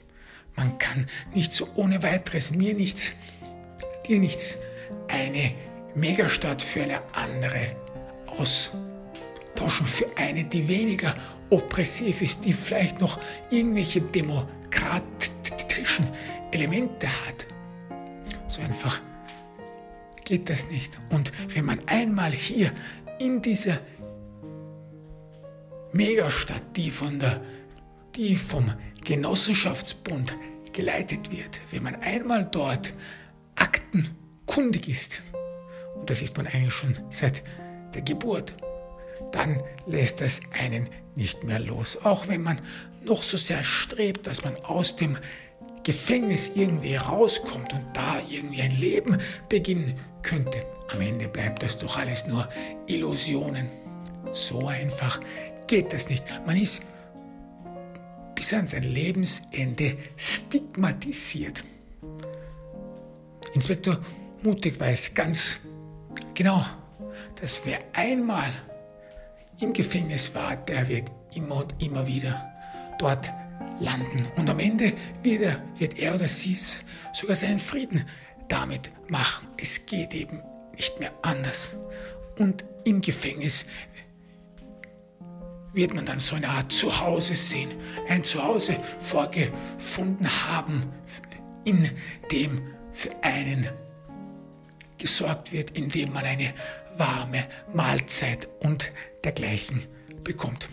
[0.56, 3.12] Man kann nicht so ohne weiteres mir nichts,
[4.08, 4.56] dir nichts,
[5.08, 5.52] eine
[5.94, 7.76] Megastadt für eine andere
[8.26, 11.14] austauschen, für eine, die weniger
[11.50, 13.18] oppressiv ist, die vielleicht noch
[13.50, 16.08] irgendwelche demokratischen
[16.52, 17.46] Elemente hat.
[18.48, 19.00] So einfach
[20.24, 20.98] geht das nicht.
[21.10, 22.72] Und wenn man einmal hier
[23.18, 23.78] in dieser
[25.92, 27.40] Megastadt, die, von der,
[28.16, 28.72] die vom
[29.04, 30.34] Genossenschaftsbund
[30.72, 32.92] geleitet wird, wenn man einmal dort
[33.56, 35.22] aktenkundig ist,
[35.94, 37.42] und das ist man eigentlich schon seit
[37.94, 38.54] der Geburt,
[39.32, 41.98] dann lässt das einen nicht mehr los.
[42.04, 42.60] Auch wenn man
[43.04, 45.16] noch so sehr strebt, dass man aus dem
[45.84, 50.66] Gefängnis irgendwie rauskommt und da irgendwie ein Leben beginnen könnte.
[50.92, 52.48] Am Ende bleibt das doch alles nur
[52.86, 53.70] Illusionen.
[54.32, 55.20] So einfach
[55.68, 56.24] geht das nicht.
[56.44, 56.82] Man ist
[58.36, 61.64] bis an sein Lebensende stigmatisiert.
[63.54, 63.98] Inspektor
[64.42, 65.58] Mutig weiß ganz
[66.34, 66.64] genau,
[67.40, 68.52] dass wer einmal
[69.58, 72.46] im Gefängnis war, der wird immer und immer wieder
[72.98, 73.30] dort
[73.80, 74.26] landen.
[74.36, 76.56] Und am Ende wird er, wird er oder sie
[77.12, 78.04] sogar seinen Frieden
[78.48, 79.48] damit machen.
[79.56, 80.42] Es geht eben
[80.76, 81.72] nicht mehr anders.
[82.38, 83.66] Und im Gefängnis
[85.76, 87.74] wird man dann so eine Art Zuhause sehen,
[88.08, 90.90] ein Zuhause vorgefunden haben,
[91.64, 91.90] in
[92.32, 92.62] dem
[92.92, 93.68] für einen
[94.96, 96.54] gesorgt wird, in dem man eine
[96.96, 98.90] warme Mahlzeit und
[99.22, 99.86] dergleichen
[100.24, 100.70] bekommt.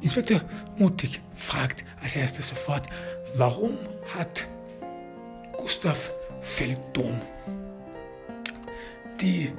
[0.00, 0.42] Inspektor
[0.78, 2.86] Mutig fragt als erstes sofort,
[3.34, 3.76] warum
[4.16, 4.46] hat
[5.56, 7.20] Gustav Feldom
[9.20, 9.50] die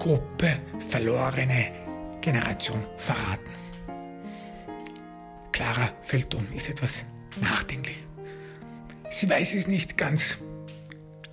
[0.00, 1.72] Rebellengruppe verlorene
[2.20, 3.50] Generation verraten?
[5.52, 7.04] Clara Feldom ist etwas
[7.40, 7.98] nachdenklich.
[9.10, 10.38] Sie weiß es nicht ganz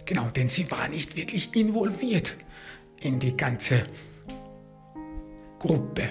[0.06, 2.36] genau, denn sie war nicht wirklich involviert
[3.00, 3.86] in die ganze
[5.60, 6.10] Gruppe.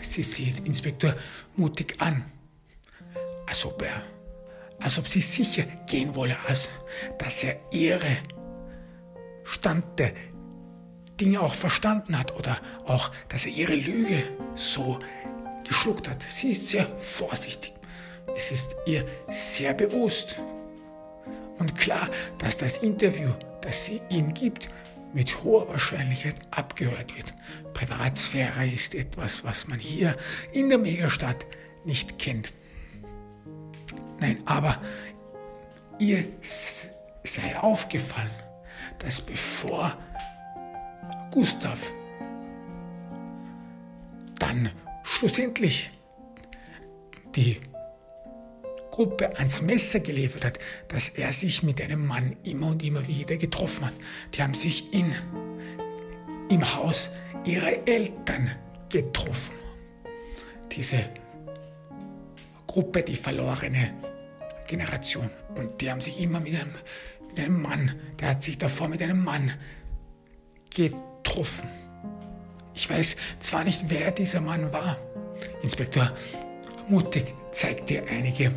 [0.00, 1.14] Sie sieht Inspektor
[1.56, 2.24] mutig an,
[3.46, 4.02] als ob er,
[4.80, 6.68] als ob sie sicher gehen wolle, als
[7.18, 8.18] dass er ihre
[9.44, 10.12] Stand der
[11.20, 14.24] Dinge auch verstanden hat oder auch, dass er ihre Lüge
[14.56, 14.98] so
[15.66, 16.22] geschluckt hat.
[16.22, 17.72] Sie ist sehr vorsichtig.
[18.36, 20.40] Es ist ihr sehr bewusst.
[21.58, 24.68] Und klar, dass das Interview, das sie ihm gibt,
[25.12, 27.32] mit hoher Wahrscheinlichkeit abgehört wird.
[27.72, 30.16] Privatsphäre ist etwas, was man hier
[30.52, 31.46] in der Megastadt
[31.84, 32.52] nicht kennt.
[34.18, 34.80] Nein, aber
[35.98, 38.30] ihr sei aufgefallen,
[38.98, 39.96] dass bevor
[41.34, 41.92] Gustav
[44.38, 44.70] dann
[45.02, 45.90] schlussendlich
[47.34, 47.60] die
[48.92, 53.36] Gruppe ans Messer geliefert hat, dass er sich mit einem Mann immer und immer wieder
[53.36, 53.94] getroffen hat.
[54.32, 55.12] Die haben sich in,
[56.50, 57.10] im Haus
[57.44, 58.52] ihrer Eltern
[58.88, 59.56] getroffen.
[60.70, 61.00] Diese
[62.68, 63.92] Gruppe, die verlorene
[64.68, 65.30] Generation.
[65.56, 66.74] Und die haben sich immer mit einem,
[67.26, 69.50] mit einem Mann, der hat sich davor mit einem Mann
[70.70, 71.13] getroffen.
[72.74, 74.98] Ich weiß zwar nicht, wer dieser Mann war.
[75.62, 76.12] Inspektor
[76.88, 78.50] Mutig zeigt dir einige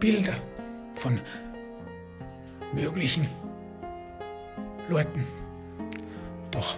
[0.00, 0.34] Bilder
[0.94, 1.20] von
[2.74, 3.26] möglichen
[4.88, 5.26] Leuten.
[6.50, 6.76] Doch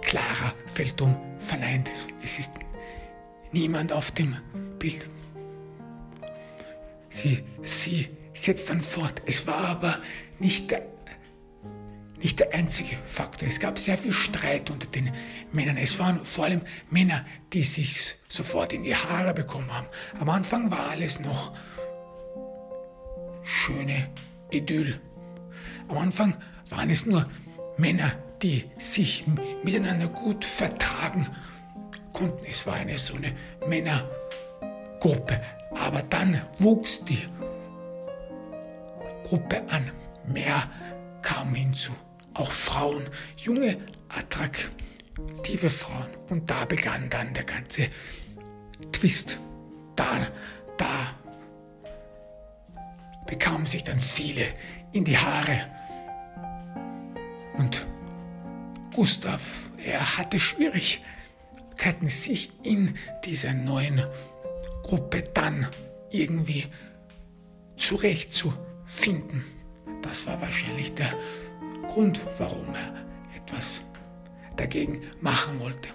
[0.00, 2.06] Clara fällt um, verneint es.
[2.22, 2.52] Es ist
[3.52, 4.36] niemand auf dem
[4.78, 5.08] Bild.
[7.10, 9.22] Sie, sie setzt dann fort.
[9.26, 9.98] Es war aber
[10.38, 10.82] nicht der,
[12.24, 13.48] nicht der einzige Faktor.
[13.48, 15.12] Es gab sehr viel Streit unter den
[15.52, 15.76] Männern.
[15.76, 19.86] Es waren vor allem Männer, die sich sofort in die Haare bekommen haben.
[20.18, 21.52] Am Anfang war alles noch
[23.42, 24.08] schöne
[24.50, 24.98] Idyll.
[25.88, 26.36] Am Anfang
[26.70, 27.28] waren es nur
[27.76, 29.24] Männer, die sich
[29.62, 31.28] miteinander gut vertragen
[32.14, 32.44] konnten.
[32.50, 33.32] Es war eine so eine
[33.68, 35.42] Männergruppe.
[35.74, 37.28] Aber dann wuchs die
[39.24, 39.90] Gruppe an.
[40.26, 40.70] Mehr
[41.20, 41.92] kam hinzu.
[42.34, 46.08] Auch Frauen, junge, attraktive Frauen.
[46.28, 47.88] Und da begann dann der ganze
[48.92, 49.38] Twist.
[49.96, 50.26] Da,
[50.76, 51.14] da
[53.26, 54.46] bekamen sich dann viele
[54.92, 55.70] in die Haare.
[57.56, 57.86] Und
[58.94, 62.94] Gustav, er hatte Schwierigkeiten, sich in
[63.24, 64.04] dieser neuen
[64.82, 65.68] Gruppe dann
[66.10, 66.66] irgendwie
[67.76, 69.44] zurechtzufinden.
[70.02, 71.12] Das war wahrscheinlich der
[71.86, 72.94] Grund, warum er
[73.36, 73.82] etwas
[74.56, 75.88] dagegen machen wollte.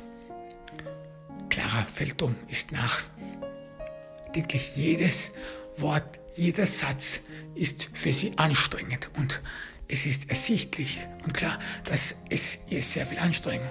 [1.50, 4.76] Clara Feldum ist nachdenklich.
[4.76, 5.32] Jedes
[5.78, 7.22] Wort, jeder Satz
[7.56, 9.42] ist für sie anstrengend und
[9.88, 13.68] es ist ersichtlich und klar, dass es ihr sehr viel Anstrengung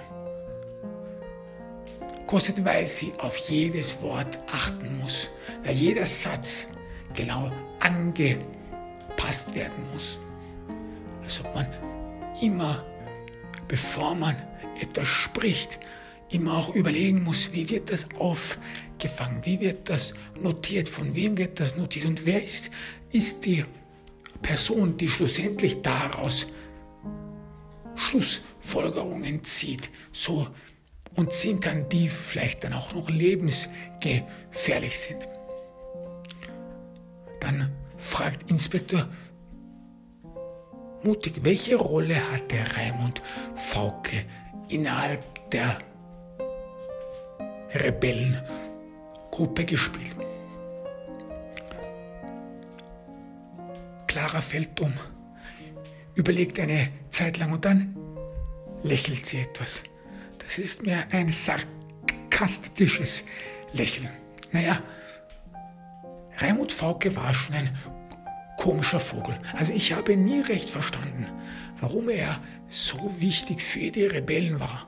[2.27, 5.31] kostet, weil sie auf jedes Wort achten muss,
[5.65, 6.67] weil jeder Satz
[7.15, 7.51] genau
[7.81, 10.19] angepasst werden muss.
[11.25, 11.67] Also man
[12.43, 12.85] immer,
[13.67, 14.37] bevor man
[14.81, 15.79] etwas spricht,
[16.31, 21.61] immer auch überlegen muss, wie wird das aufgefangen, wie wird das notiert, von wem wird
[21.61, 22.71] das notiert und wer ist,
[23.11, 23.65] ist die
[24.43, 26.47] Person, die schlussendlich daraus
[27.97, 30.47] Schlussfolgerungen zieht, so
[31.17, 35.27] und ziehen kann, die vielleicht dann auch noch lebensgefährlich sind.
[37.41, 39.09] Dann fragt Inspektor
[41.03, 43.23] Mutig, welche Rolle hat der Raimund
[43.55, 44.25] Fauke
[44.69, 45.79] innerhalb der
[47.73, 50.17] Rebellengruppe gespielt?
[54.09, 54.93] Clara fällt um,
[56.17, 57.97] überlegt eine Zeit lang und dann
[58.83, 59.85] lächelt sie etwas.
[60.39, 63.25] Das ist mir ein sarkastisches
[63.73, 64.09] Lächeln.
[64.51, 64.83] Naja,
[66.39, 67.79] Raimund Fauke war schon ein
[68.59, 69.39] komischer Vogel.
[69.57, 71.27] Also ich habe nie recht verstanden,
[71.81, 74.87] warum er so wichtig für die Rebellen war.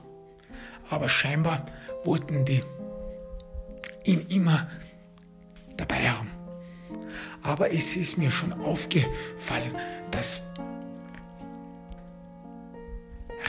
[0.89, 1.65] Aber scheinbar
[2.03, 2.63] wollten die
[4.03, 4.69] ihn immer
[5.77, 6.29] dabei haben.
[7.41, 9.75] Aber es ist mir schon aufgefallen,
[10.11, 10.43] dass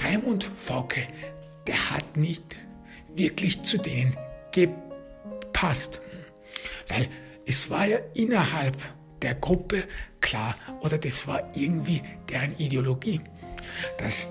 [0.02, 1.06] Raimund Fauke,
[1.66, 2.56] der hat nicht
[3.14, 4.16] wirklich zu denen
[4.52, 6.00] gepasst.
[6.88, 7.08] Weil
[7.44, 8.76] es war ja innerhalb
[9.22, 9.84] der Gruppe
[10.20, 13.20] klar, oder das war irgendwie deren Ideologie,
[13.98, 14.28] dass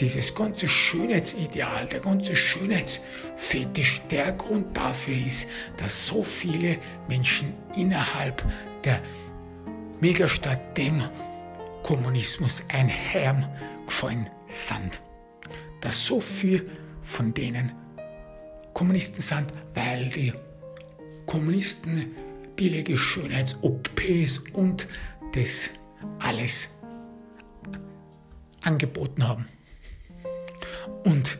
[0.00, 8.44] dieses ganze Schönheitsideal, der ganze Schönheitsfetisch der Grund dafür ist, dass so viele Menschen innerhalb
[8.84, 9.00] der
[10.00, 11.02] Megastadt dem
[11.82, 13.48] Kommunismus ein Herm
[13.86, 15.00] gefallen sind.
[15.80, 16.70] Dass so viel
[17.02, 17.72] von denen
[18.72, 20.32] Kommunisten sind, weil die
[21.26, 22.16] Kommunisten
[22.56, 24.86] billige Schönheits-OPs und
[25.34, 25.70] das
[26.18, 26.68] alles
[28.62, 29.46] angeboten haben.
[31.04, 31.38] Und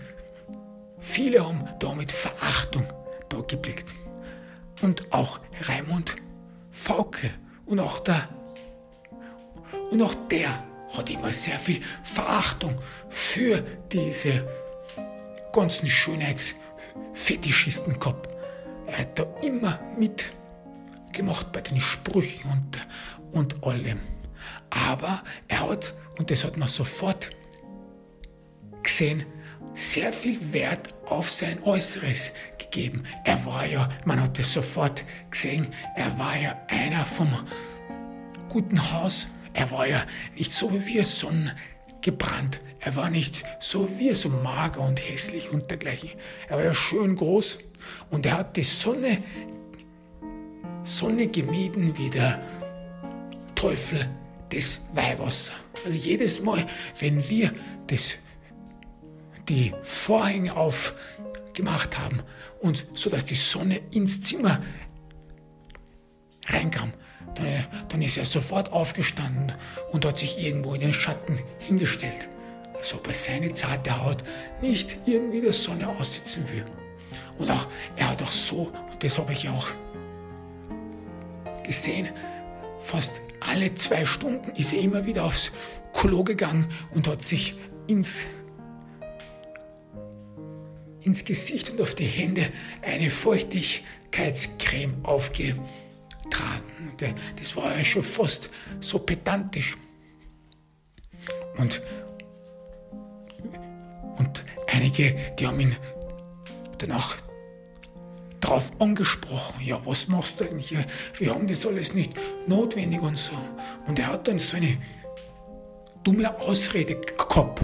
[0.98, 2.86] viele haben da mit Verachtung
[3.28, 3.92] da geblickt.
[4.82, 6.16] Und auch Raimund
[6.70, 7.30] Fauke
[7.66, 8.28] und auch der
[9.90, 14.46] und auch der hat immer sehr viel Verachtung für diese
[15.52, 18.28] ganzen Schönheitsfetischisten gehabt.
[18.86, 19.80] Er hat da immer
[21.12, 22.78] mitgemacht bei den Sprüchen und,
[23.32, 24.00] und allem.
[24.70, 27.30] Aber er hat, und das hat man sofort
[28.82, 29.26] gesehen,
[29.74, 33.04] sehr viel Wert auf sein Äußeres gegeben.
[33.24, 37.38] Er war ja, man hat es sofort gesehen, er war ja einer vom
[38.48, 39.28] guten Haus.
[39.52, 40.02] Er war ja
[40.34, 42.60] nicht so wie wir sonnengebrannt.
[42.80, 46.10] Er war nicht so wie wir so mager und hässlich und dergleichen.
[46.48, 47.58] Er war ja schön groß
[48.10, 49.22] und er hat die Sonne
[50.84, 52.40] Sonne gemieden wie der
[53.54, 54.08] Teufel
[54.50, 55.52] das Weihwasser.
[55.84, 56.66] Also jedes Mal,
[56.98, 57.52] wenn wir
[57.86, 58.16] das,
[59.48, 62.22] die Vorhänge aufgemacht haben
[62.60, 64.62] und so dass die Sonne ins Zimmer
[66.46, 66.92] reinkam,
[67.34, 69.52] dann, dann ist er sofort aufgestanden
[69.90, 72.28] und hat sich irgendwo in den Schatten hingestellt,
[72.76, 74.22] als ob er seine zarte Haut
[74.60, 76.64] nicht irgendwie der Sonne aussitzen will.
[77.38, 77.66] Und auch,
[77.96, 79.68] er hat auch so, und das habe ich auch
[81.64, 82.08] gesehen,
[82.80, 85.52] fast alle zwei Stunden ist er immer wieder aufs
[85.92, 87.56] Klo gegangen und hat sich
[87.86, 88.26] ins,
[91.00, 92.46] ins Gesicht und auf die Hände
[92.82, 95.62] eine Feuchtigkeitscreme aufgetragen.
[97.36, 98.50] Das war ja schon fast
[98.80, 99.76] so pedantisch.
[101.58, 101.82] Und,
[104.18, 105.76] und einige, die haben ihn
[106.78, 107.16] danach
[108.42, 109.62] drauf angesprochen.
[109.64, 110.76] Ja, was machst du eigentlich?
[111.18, 112.12] Wir haben das alles nicht
[112.46, 113.32] notwendig und so.
[113.86, 114.76] Und er hat dann so eine
[116.04, 117.62] dumme Ausrede gehabt.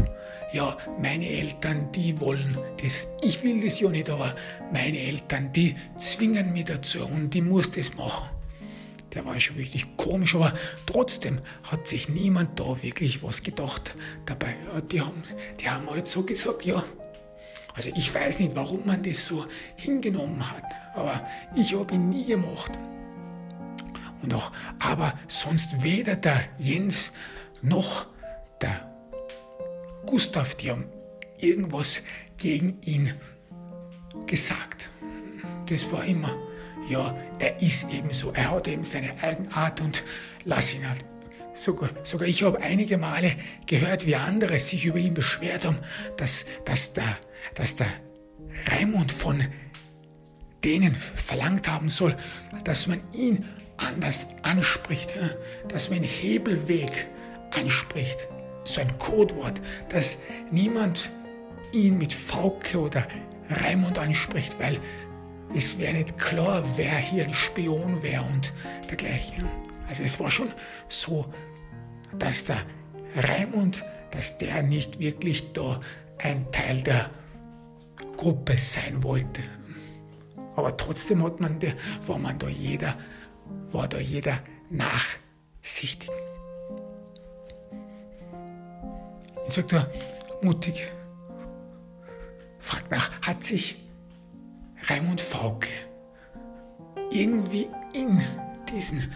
[0.53, 3.07] Ja, meine Eltern, die wollen das.
[3.20, 4.35] Ich will das ja nicht, aber
[4.72, 8.31] meine Eltern, die zwingen mich dazu und ich muss das machen.
[9.12, 10.55] Der war schon wirklich komisch, aber
[10.87, 13.95] trotzdem hat sich niemand da wirklich was gedacht
[14.26, 14.55] dabei.
[14.72, 15.22] Ja, die, haben,
[15.61, 16.83] die haben halt so gesagt, ja,
[17.79, 20.64] also ich weiß nicht, warum man das so hingenommen hat,
[20.95, 21.24] aber
[21.55, 22.72] ich habe ihn nie gemacht.
[24.20, 24.51] Und auch,
[24.81, 27.12] aber sonst weder der Jens
[27.62, 28.07] noch
[28.61, 28.93] der
[30.07, 30.87] Gustav, die haben
[31.39, 32.03] irgendwas
[32.37, 33.14] gegen ihn
[34.26, 34.91] gesagt.
[35.66, 36.37] Das war immer,
[36.89, 40.03] ja, er ist eben so, er hat eben seine Eigenart und
[40.45, 41.05] lass ihn halt.
[41.55, 45.79] Sogar, sogar ich habe einige Male gehört, wie andere sich über ihn beschwert haben,
[46.16, 47.18] dass, dass der
[47.55, 47.89] dass der
[48.66, 49.45] Raimund von
[50.64, 52.16] denen verlangt haben soll,
[52.64, 53.45] dass man ihn
[53.76, 55.12] anders anspricht,
[55.68, 57.09] dass man Hebelweg
[57.53, 58.28] anspricht,
[58.64, 60.18] so ein Codewort, dass
[60.51, 61.11] niemand
[61.72, 63.07] ihn mit Fauke oder
[63.51, 64.80] Raimund anspricht, weil
[65.55, 68.53] es wäre nicht klar, wer hier ein Spion wäre und
[68.91, 69.49] dergleichen.
[69.89, 70.51] Also es war schon
[70.89, 71.32] so,
[72.18, 72.59] dass der
[73.16, 75.80] Raimund, dass der nicht wirklich da
[76.18, 77.11] ein Teil der
[78.17, 79.43] Gruppe sein wollte.
[80.57, 81.59] Aber trotzdem hat man,
[82.07, 82.97] war man da jeder,
[83.73, 84.41] war da jeder
[84.71, 86.11] nachsichtig.
[89.45, 89.87] Inspektor
[90.43, 90.89] mutig
[92.59, 93.77] fragt nach, hat sich
[94.89, 95.69] Raimund Fauke
[97.11, 98.23] irgendwie in
[98.71, 99.13] diesen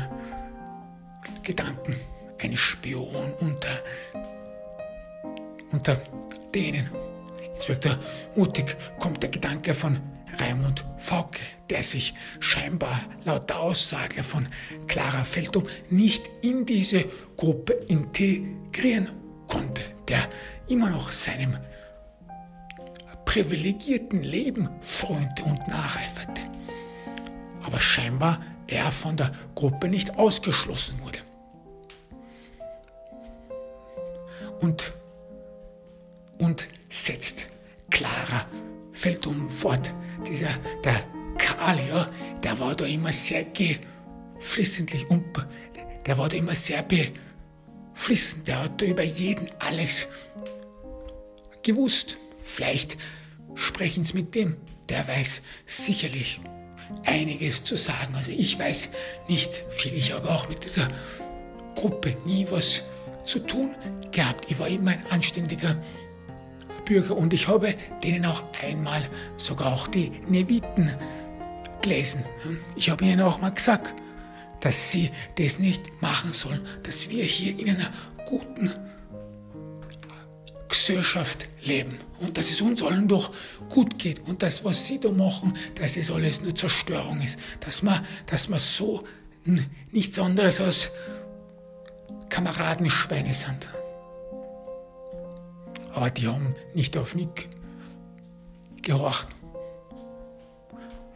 [1.45, 1.95] Gedanken,
[2.43, 3.81] ein Spion unter,
[5.71, 5.97] unter
[6.53, 6.91] denen.
[7.55, 8.01] Jetzt wird er
[8.35, 10.01] mutig, kommt der Gedanke von
[10.41, 11.39] Raimund Fauke,
[11.71, 14.49] der sich scheinbar laut der Aussage von
[14.89, 17.05] Clara Feldum nicht in diese
[17.37, 19.11] Gruppe integrieren
[19.47, 20.29] konnte, der
[20.67, 21.57] immer noch seinem
[23.29, 26.43] privilegierten Leben frönte und nacheiferte.
[27.63, 31.19] Aber scheinbar er von der Gruppe nicht ausgeschlossen wurde.
[34.61, 34.93] und,
[36.39, 37.47] und setzt
[37.91, 38.47] klarer
[38.93, 39.93] Feldum fort.
[40.27, 40.49] Dieser,
[40.85, 41.05] der
[41.39, 42.09] Karl, ja,
[42.43, 45.25] der war da immer sehr geflissentlich und
[46.07, 48.49] der war da immer sehr beflissend.
[48.49, 50.09] Der hat da über jeden alles
[51.63, 52.17] gewusst.
[52.43, 52.97] Vielleicht
[53.59, 54.57] sprechen Sie mit dem,
[54.89, 56.41] der weiß sicherlich
[57.05, 58.15] einiges zu sagen.
[58.15, 58.91] Also ich weiß
[59.29, 60.89] nicht viel, ich habe auch mit dieser
[61.75, 62.85] Gruppe nie was
[63.25, 63.75] zu tun
[64.11, 64.51] gehabt.
[64.51, 65.77] Ich war immer ein anständiger
[66.87, 70.95] Bürger und ich habe denen auch einmal sogar auch die Neviten
[71.83, 72.25] gelesen.
[72.77, 73.93] Ich habe ihnen auch mal gesagt,
[74.61, 77.91] dass sie das nicht machen sollen, dass wir hier in einer
[78.27, 78.73] guten
[80.69, 83.33] Gesellschaft leben und dass es uns allen doch
[83.71, 87.83] gut geht und das, was sie da machen, dass das alles nur Zerstörung ist, dass
[87.83, 89.05] man, dass man so
[89.93, 90.91] nichts anderes als
[92.29, 93.69] Kameradenschweine sind.
[95.95, 97.49] Aber die haben nicht auf mich
[98.83, 99.29] gehorcht.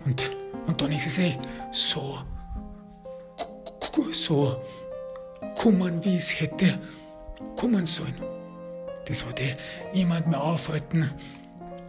[0.04, 0.30] Und,
[0.66, 1.38] und dann ist es eh
[1.72, 2.18] so,
[4.12, 4.60] so
[5.54, 6.78] kommen, wie es hätte
[7.56, 8.31] kommen sollen.
[9.06, 9.56] Das hatte eh
[9.92, 11.10] niemand mehr aufhalten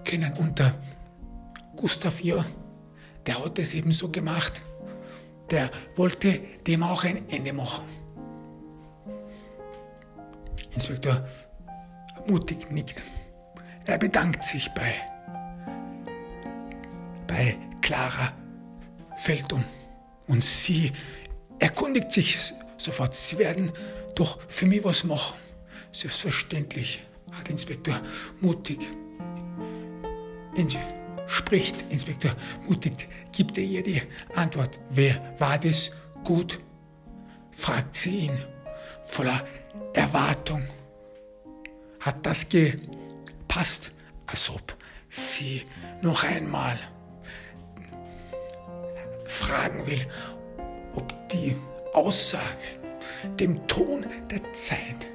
[0.05, 0.33] können.
[0.37, 0.73] Und der
[1.75, 2.45] Gustav Jör,
[3.25, 4.61] der hat es eben so gemacht.
[5.51, 7.83] Der wollte dem auch ein Ende machen.
[10.73, 11.25] Inspektor
[12.27, 13.03] mutig nickt.
[13.85, 14.93] Er bedankt sich bei,
[17.27, 18.31] bei Clara
[19.17, 19.63] Feldum
[20.27, 20.91] und sie
[21.59, 23.13] erkundigt sich sofort.
[23.13, 23.71] Sie werden
[24.15, 25.35] doch für mich was machen.
[25.93, 28.01] Selbstverständlich, hat Inspektor
[28.41, 28.79] mutig.
[31.27, 32.31] Spricht Inspektor
[32.67, 34.01] mutig, gibt er ihr die
[34.35, 34.79] Antwort.
[34.89, 35.91] Wer war das
[36.23, 36.59] gut?
[37.51, 38.37] fragt sie ihn
[39.03, 39.45] voller
[39.93, 40.63] Erwartung.
[41.99, 43.93] Hat das gepasst,
[44.27, 44.75] als ob
[45.09, 45.63] sie
[46.01, 46.79] noch einmal
[49.25, 50.07] fragen will,
[50.93, 51.55] ob die
[51.93, 52.79] Aussage
[53.39, 55.07] dem Ton der Zeit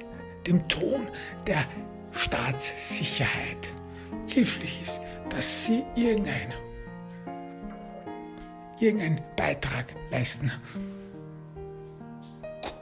[0.49, 1.07] dem Ton
[1.45, 1.63] der
[2.11, 3.69] Staatssicherheit
[4.27, 6.53] hilflich ist, dass sie irgendein,
[8.79, 10.51] irgendeinen Beitrag leisten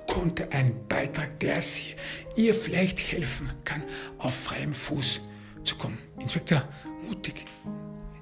[0.07, 1.95] konnte, ein Beitrag, der sie
[2.38, 3.84] ihr vielleicht helfen kann,
[4.18, 5.22] auf freiem Fuß
[5.65, 5.97] zu kommen.
[6.20, 6.63] Inspektor
[7.03, 7.45] Mutig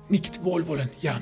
[0.09, 1.21] nickt wohlwollend, ja.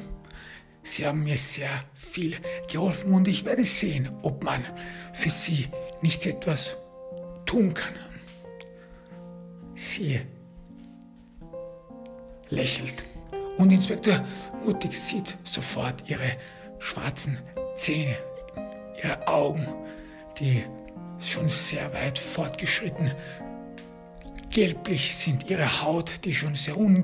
[0.86, 2.36] Sie haben mir sehr viel
[2.69, 4.65] geholfen und ich werde sehen, ob man
[5.13, 5.69] für Sie
[6.01, 6.76] nicht etwas
[7.45, 7.93] tun kann.
[9.76, 10.19] Sie
[12.49, 13.03] lächelt
[13.57, 14.26] und Inspektor
[14.63, 16.38] Mutig sieht sofort ihre
[16.80, 17.38] schwarzen
[17.76, 18.15] Zähne,
[19.01, 19.67] ihre Augen,
[20.39, 20.63] die
[21.19, 23.11] schon sehr weit fortgeschritten
[24.49, 27.03] gelblich sind, ihre Haut, die schon sehr unge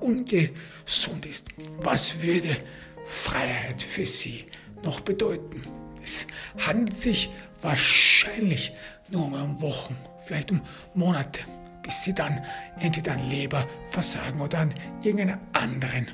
[0.00, 1.48] ungesund ist.
[1.78, 2.56] Was würde
[3.04, 4.46] Freiheit für sie
[4.82, 5.62] noch bedeuten?
[6.02, 6.26] Es
[6.58, 7.30] handelt sich
[7.62, 8.72] wahrscheinlich
[9.08, 9.96] nur um Wochen,
[10.26, 10.60] vielleicht um
[10.94, 11.40] Monate
[11.88, 12.44] bis sie dann
[12.80, 16.08] entweder an Leberversagen oder an irgendeinem anderen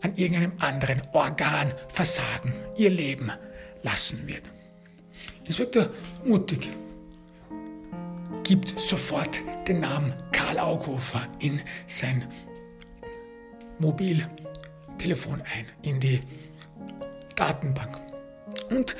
[0.00, 3.30] an irgendeinem anderen Organ versagen, ihr Leben
[3.82, 4.44] lassen wird.
[5.44, 5.90] Inspektor
[6.24, 6.70] Mutig
[8.44, 9.38] gibt sofort
[9.68, 12.26] den Namen Karl Aughofer in sein
[13.78, 16.22] Mobiltelefon ein, in die
[17.36, 17.98] Datenbank.
[18.70, 18.96] Und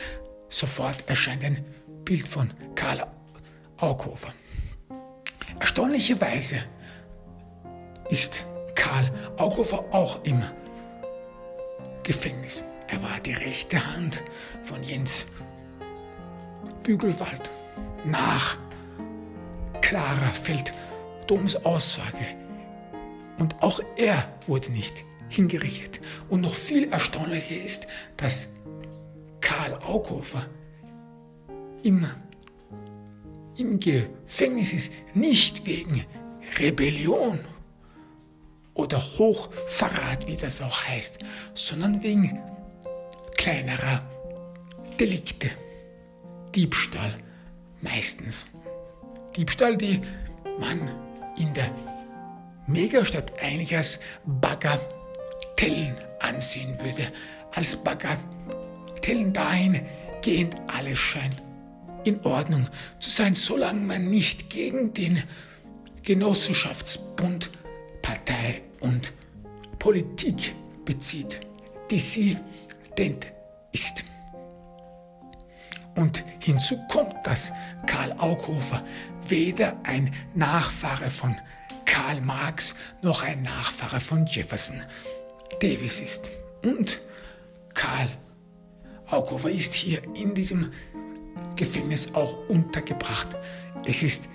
[0.51, 1.65] sofort erscheint ein
[2.05, 3.07] Bild von Karl
[3.83, 4.33] Aughofer.
[5.59, 6.61] Erstaunlicherweise
[8.11, 8.45] ist
[8.77, 10.41] Karl Aughofer auch im
[12.05, 12.63] Gefängnis.
[12.89, 14.23] Er war die rechte Hand
[14.63, 15.27] von Jens
[16.85, 17.51] Bügelwald.
[18.05, 18.57] Nach
[19.81, 22.27] Clara Felddoms Aussage.
[23.39, 24.95] Und auch er wurde nicht
[25.29, 26.01] hingerichtet.
[26.29, 28.49] Und noch viel erstaunlicher ist, dass
[29.41, 30.47] Karl Aughofer
[31.83, 32.07] im
[33.57, 36.05] im Gefängnis ist, nicht wegen
[36.59, 37.41] Rebellion
[38.75, 41.19] oder Hochverrat, wie das auch heißt,
[41.55, 42.41] sondern wegen
[43.37, 44.03] kleinerer
[44.99, 45.51] Delikte.
[46.55, 47.15] Diebstahl
[47.81, 48.47] meistens.
[49.37, 50.01] Diebstahl, die
[50.61, 50.91] man
[51.39, 51.71] in der
[52.67, 57.11] Megastadt eigentlich als Bagatellen ansehen würde.
[57.55, 61.43] Als Bagatellen dahingehend alles scheint
[62.05, 62.69] in Ordnung
[63.01, 65.23] zu sein, solange man nicht gegen den
[66.03, 67.51] Genossenschaftsbund,
[68.03, 69.13] Partei und
[69.79, 71.41] Politik bezieht,
[71.91, 72.37] die sie
[72.99, 73.17] denn
[73.73, 74.05] ist.
[75.95, 77.53] Und hinzu kommt, dass
[77.87, 78.85] Karl Aughofer
[79.29, 81.37] weder ein Nachfahre von
[81.85, 84.81] Karl Marx noch ein Nachfahre von Jefferson
[85.61, 86.31] Davis ist.
[86.65, 87.01] Und
[87.75, 88.09] Karl
[89.07, 90.73] Aughofer ist hier in diesem
[91.57, 93.29] Gefängnis auch untergebracht.
[93.87, 94.29] Es ist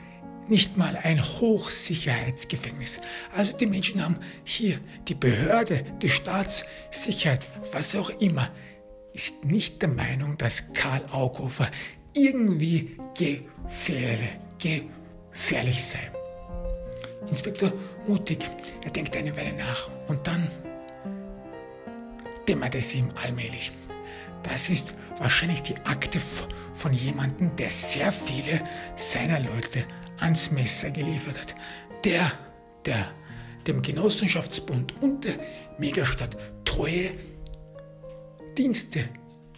[0.48, 3.02] nicht mal ein Hochsicherheitsgefängnis.
[3.36, 8.50] Also die Menschen haben hier die Behörde, die Staatssicherheit, was auch immer,
[9.14, 11.70] ist nicht der Meinung, dass Karl Aughofer
[12.14, 14.30] irgendwie gefährlich,
[14.60, 16.12] gefährlich sei.
[17.30, 17.74] Inspektor
[18.08, 18.50] Mutig,
[18.84, 20.50] er denkt eine Weile nach und dann
[22.48, 23.72] dämmert es ihm allmählich.
[24.44, 26.20] Das ist wahrscheinlich die Akte
[26.78, 28.62] von jemandem, der sehr viele
[28.96, 29.84] seiner Leute
[30.20, 31.56] ans Messer geliefert hat.
[32.04, 32.32] Der,
[32.86, 33.12] der
[33.66, 35.40] dem Genossenschaftsbund und der
[35.80, 37.12] Megastadt treue
[38.58, 39.10] Dienste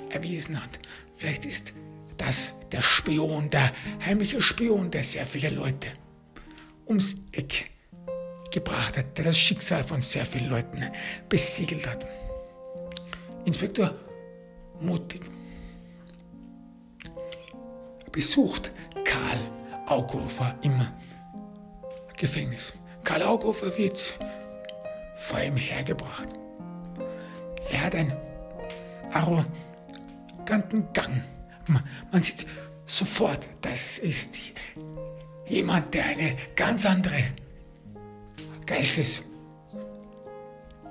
[0.10, 0.80] erwiesen hat.
[1.18, 1.74] Vielleicht ist
[2.18, 3.72] das der Spion, der
[4.06, 5.90] heimliche Spion, der sehr viele Leute
[6.88, 7.70] ums Eck
[8.52, 10.84] gebracht hat, der das Schicksal von sehr vielen Leuten
[11.28, 12.08] besiegelt hat.
[13.46, 13.94] Inspektor
[14.82, 15.22] Mutig
[18.12, 18.72] besucht
[19.04, 19.40] Karl
[19.88, 20.80] Aughofer im
[22.18, 22.74] Gefängnis.
[23.04, 24.18] Karl Aughofer wird
[25.16, 26.30] vor ihm hergebracht.
[27.72, 28.14] Er hat einen
[29.12, 31.24] arroganten Gang.
[32.12, 32.46] Man sieht
[32.86, 34.38] sofort, das ist
[35.48, 37.24] jemand, der eine ganz andere
[38.66, 39.24] Geistes,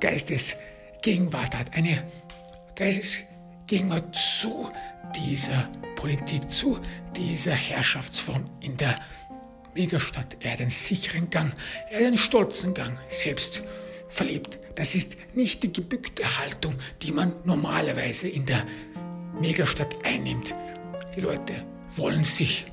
[0.01, 2.05] Geistesgegenwart hat, eine
[2.75, 4.71] Geistesgegenwart zu
[5.17, 5.69] dieser
[5.99, 6.79] Politik, zu
[7.17, 9.01] dieser Herrschaftsform in der
[9.75, 10.37] Megastadt.
[10.39, 11.53] Er hat einen sicheren Gang,
[11.91, 13.65] er hat einen stolzen Gang, selbst
[14.09, 14.61] verlebt.
[14.77, 18.65] Das ist nicht die gebückte Haltung, die man normalerweise in der
[19.41, 20.55] Megastadt einnimmt.
[21.17, 22.67] Die Leute wollen sich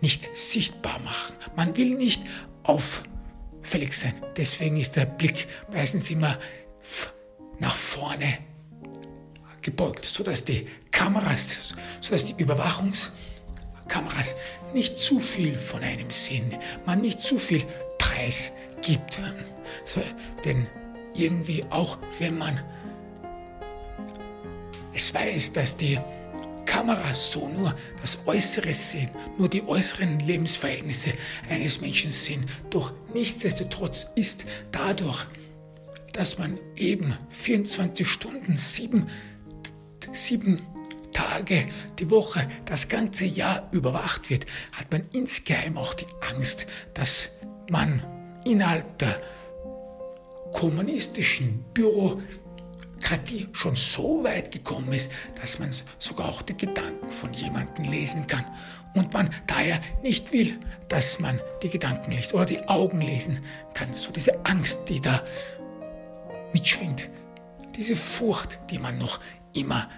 [0.00, 1.36] nicht sichtbar machen.
[1.54, 2.22] Man will nicht
[2.62, 4.14] auffällig sein.
[4.38, 6.38] Deswegen ist der Blick meistens immer
[7.58, 8.38] nach vorne
[9.60, 14.34] gebeugt, sodass die Kameras, sodass die Überwachungskameras
[14.72, 17.62] nicht zu viel von einem sehen, man nicht zu viel
[17.98, 19.20] Preis gibt.
[19.84, 20.00] So,
[20.46, 20.66] denn
[21.14, 22.58] irgendwie auch, wenn man
[24.94, 26.00] es weiß, dass die
[26.64, 31.12] Kameras so nur das Äußere sehen, nur die äußeren Lebensverhältnisse
[31.50, 32.46] eines Menschen sehen.
[32.70, 35.26] Doch nichtsdestotrotz ist dadurch,
[36.14, 39.10] dass man eben 24 Stunden, sieben,
[40.12, 40.62] sieben
[41.16, 41.66] Tage
[41.98, 47.30] die Woche, das ganze Jahr überwacht wird, hat man insgeheim auch die Angst, dass
[47.70, 48.02] man
[48.44, 49.18] innerhalb der
[50.52, 52.20] kommunistischen Büro
[53.00, 55.10] Kathi schon so weit gekommen ist,
[55.40, 58.44] dass man sogar auch die Gedanken von jemandem lesen kann
[58.94, 60.58] und man daher nicht will,
[60.88, 63.42] dass man die Gedanken liest oder die Augen lesen
[63.72, 63.94] kann.
[63.94, 65.24] So diese Angst, die da
[66.52, 67.08] mitschwingt,
[67.74, 69.20] diese Furcht, die man noch
[69.54, 69.88] immer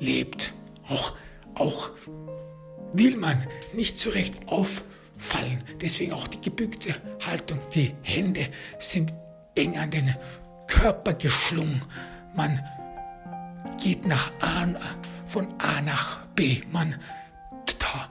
[0.00, 0.52] lebt.
[0.88, 1.12] Auch,
[1.54, 1.90] auch
[2.92, 5.64] will man nicht so recht auffallen.
[5.80, 7.58] Deswegen auch die gebückte Haltung.
[7.74, 9.12] Die Hände sind
[9.54, 10.14] eng an den
[10.66, 11.82] Körper geschlungen.
[12.34, 12.62] Man
[13.82, 14.66] geht nach A,
[15.24, 16.60] von A nach B.
[16.70, 16.94] Man
[17.78, 18.08] ta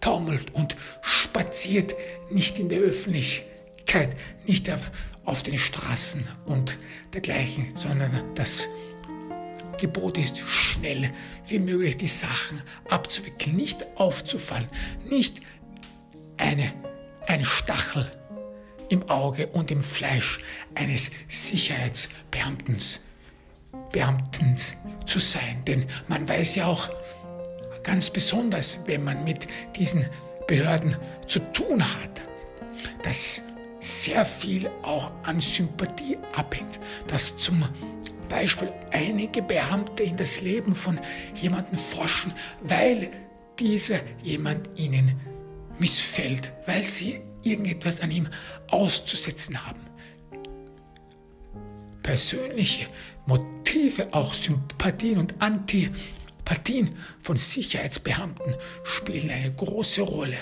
[0.00, 1.94] taumelt und spaziert
[2.30, 4.16] nicht in der Öffentlichkeit,
[4.46, 4.90] nicht auf,
[5.24, 6.78] auf den Straßen und
[7.14, 8.68] dergleichen, sondern das
[9.78, 11.10] Gebot ist, schnell
[11.46, 14.68] wie möglich die Sachen abzuwickeln, nicht aufzufallen,
[15.08, 15.40] nicht
[16.36, 16.72] eine,
[17.26, 18.10] ein Stachel
[18.88, 20.38] im Auge und im Fleisch
[20.74, 22.78] eines Sicherheitsbeamten
[23.92, 24.56] Beamten
[25.06, 25.62] zu sein.
[25.66, 26.90] Denn man weiß ja auch
[27.82, 29.46] ganz besonders, wenn man mit
[29.76, 30.06] diesen
[30.46, 30.96] Behörden
[31.26, 32.22] zu tun hat,
[33.02, 33.42] dass
[33.80, 37.64] sehr viel auch an Sympathie abhängt, dass zum
[38.28, 40.98] Beispiel einige Beamte in das Leben von
[41.34, 43.10] jemandem forschen, weil
[43.58, 45.20] dieser jemand ihnen
[45.78, 48.28] missfällt, weil sie irgendetwas an ihm
[48.68, 49.80] auszusetzen haben.
[52.02, 52.86] Persönliche
[53.26, 60.36] Motive, auch Sympathien und Antipathien von Sicherheitsbeamten spielen eine große Rolle,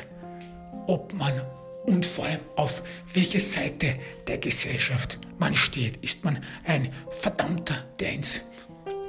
[0.86, 1.40] ob man
[1.86, 5.96] und vor allem auf welche Seite der Gesellschaft man steht.
[5.98, 8.42] Ist man ein Verdammter, der ins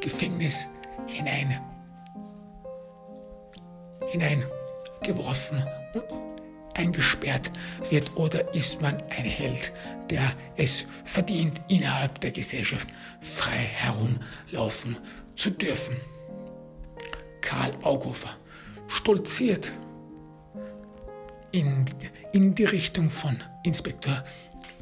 [0.01, 0.65] Gefängnis
[1.07, 1.59] hinein,
[4.11, 5.63] hineingeworfen
[6.75, 7.51] eingesperrt
[7.89, 9.71] wird oder ist man ein Held,
[10.09, 12.87] der es verdient, innerhalb der Gesellschaft
[13.21, 14.97] frei herumlaufen
[15.35, 15.95] zu dürfen.
[17.41, 18.29] Karl Augofer
[18.87, 19.71] stolziert
[21.51, 21.85] in,
[22.33, 24.23] in die Richtung von Inspektor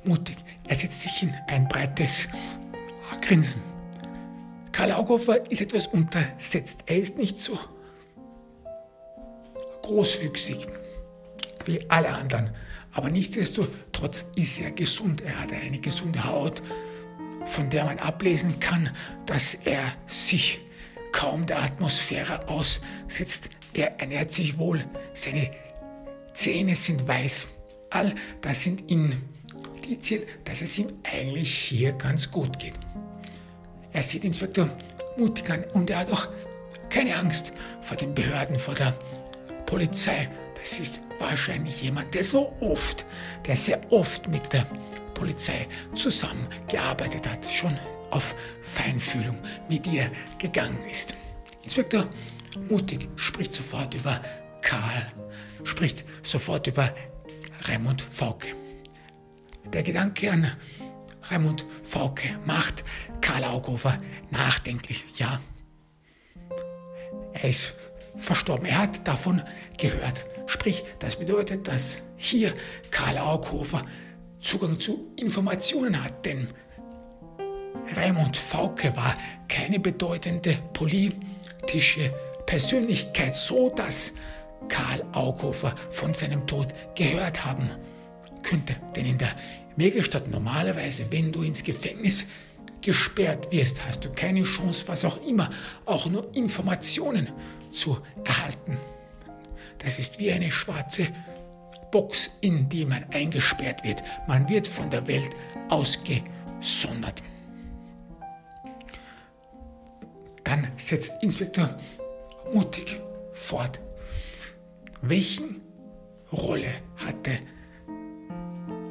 [0.03, 0.37] Mutig.
[0.67, 2.27] Er setzt sich hin, ein breites
[3.21, 3.61] Grinsen.
[4.71, 6.79] Karl Augofer ist etwas untersetzt.
[6.87, 7.59] Er ist nicht so
[9.83, 10.65] großwüchsig
[11.65, 12.51] wie alle anderen.
[12.93, 15.21] Aber nichtsdestotrotz ist er gesund.
[15.21, 16.63] Er hat eine gesunde Haut,
[17.45, 18.89] von der man ablesen kann,
[19.25, 20.59] dass er sich
[21.11, 23.49] kaum der Atmosphäre aussetzt.
[23.73, 24.85] Er ernährt sich wohl.
[25.13, 25.51] Seine
[26.33, 27.47] Zähne sind weiß.
[27.89, 32.73] All das sind Indizien, dass es ihm eigentlich hier ganz gut geht.
[33.93, 34.69] Er sieht Inspektor
[35.17, 36.27] mutig an und er hat auch
[36.89, 37.51] keine Angst
[37.81, 38.93] vor den Behörden, vor der
[39.65, 40.29] Polizei.
[40.59, 43.05] Das ist wahrscheinlich jemand, der so oft,
[43.45, 44.65] der sehr oft mit der
[45.13, 47.77] Polizei zusammengearbeitet hat, schon
[48.11, 49.37] auf Feinfühlung
[49.69, 51.15] mit ihr gegangen ist.
[51.63, 52.07] Inspektor
[52.69, 54.21] Mutig spricht sofort über
[54.61, 55.11] Karl,
[55.63, 56.93] spricht sofort über
[57.63, 58.47] Raimund Fauke.
[59.73, 60.51] Der Gedanke an
[61.23, 62.83] Raimund Fauke macht
[63.21, 63.97] Karl Augover
[64.31, 65.05] nachdenklich.
[65.15, 65.39] Ja,
[67.33, 67.73] er ist
[68.17, 68.65] verstorben.
[68.65, 69.41] Er hat davon
[69.77, 70.25] gehört.
[70.47, 72.53] Sprich, das bedeutet, dass hier
[72.89, 73.85] Karl Aughofer
[74.41, 76.47] Zugang zu Informationen hat, denn
[77.95, 79.15] Raimund Fauke war
[79.47, 82.13] keine bedeutende politische
[82.45, 84.13] Persönlichkeit, so dass
[84.69, 87.69] Karl Aughofer von seinem Tod gehört haben
[88.43, 88.75] könnte.
[88.95, 89.35] Denn in der
[89.75, 92.27] Megestadt normalerweise, wenn du ins Gefängnis
[92.81, 95.49] gesperrt wirst, hast du keine Chance, was auch immer,
[95.85, 97.29] auch nur Informationen
[97.71, 98.77] zu erhalten.
[99.77, 101.07] Das ist wie eine schwarze
[101.91, 104.01] Box, in die man eingesperrt wird.
[104.27, 105.29] Man wird von der Welt
[105.69, 107.21] ausgesondert.
[110.43, 111.77] Dann setzt Inspektor
[112.53, 112.99] mutig
[113.33, 113.79] fort.
[115.01, 115.61] Welchen
[116.31, 117.39] Rolle hatte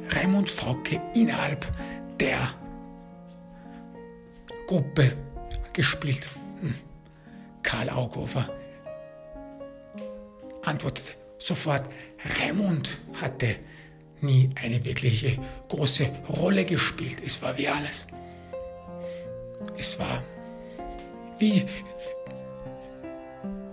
[0.09, 1.65] Raimund Fauke innerhalb
[2.19, 2.49] der
[4.67, 5.13] Gruppe
[5.73, 6.27] gespielt?
[6.61, 6.75] Hm.
[7.63, 8.49] Karl Aughofer
[10.63, 11.89] antwortet sofort,
[12.39, 13.55] Raimund hatte
[14.21, 15.37] nie eine wirkliche
[15.69, 17.17] große Rolle gespielt.
[17.25, 18.05] Es war wie alles.
[19.77, 20.23] Es war
[21.39, 21.65] wie,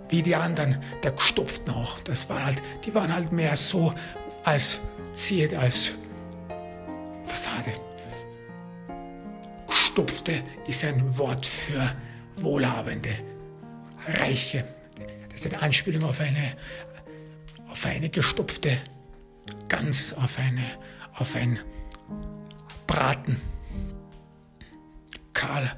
[0.09, 1.99] wie die anderen, der Gestopften auch.
[2.01, 3.93] Das war halt, die waren halt mehr so
[4.43, 4.79] als
[5.13, 5.91] Ziert, als
[7.25, 7.71] Fassade.
[9.67, 11.95] Gestopfte ist ein Wort für
[12.37, 13.09] Wohlhabende,
[14.07, 14.65] Reiche.
[15.29, 16.53] Das ist eine Anspielung auf eine,
[17.69, 18.77] auf eine gestopfte
[19.67, 20.63] Gans, auf, eine,
[21.15, 21.59] auf ein
[22.87, 23.39] Braten.
[25.33, 25.71] Karl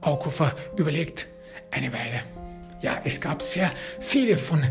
[0.00, 1.26] Aukofer überlegt
[1.72, 2.37] eine Weile.
[2.80, 3.70] Ja, es gab sehr
[4.00, 4.64] viele von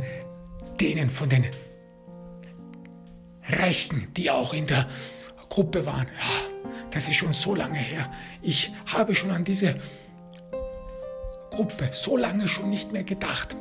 [0.80, 1.45] denen, von den
[3.49, 4.88] Reichen, die auch in der
[5.49, 6.08] Gruppe waren.
[6.08, 8.12] Ja, das ist schon so lange her.
[8.41, 9.76] Ich habe schon an diese
[11.49, 13.55] Gruppe so lange schon nicht mehr gedacht.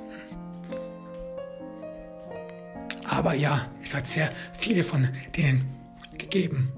[3.08, 5.68] Aber ja, es hat sehr viele von denen
[6.18, 6.72] gegeben.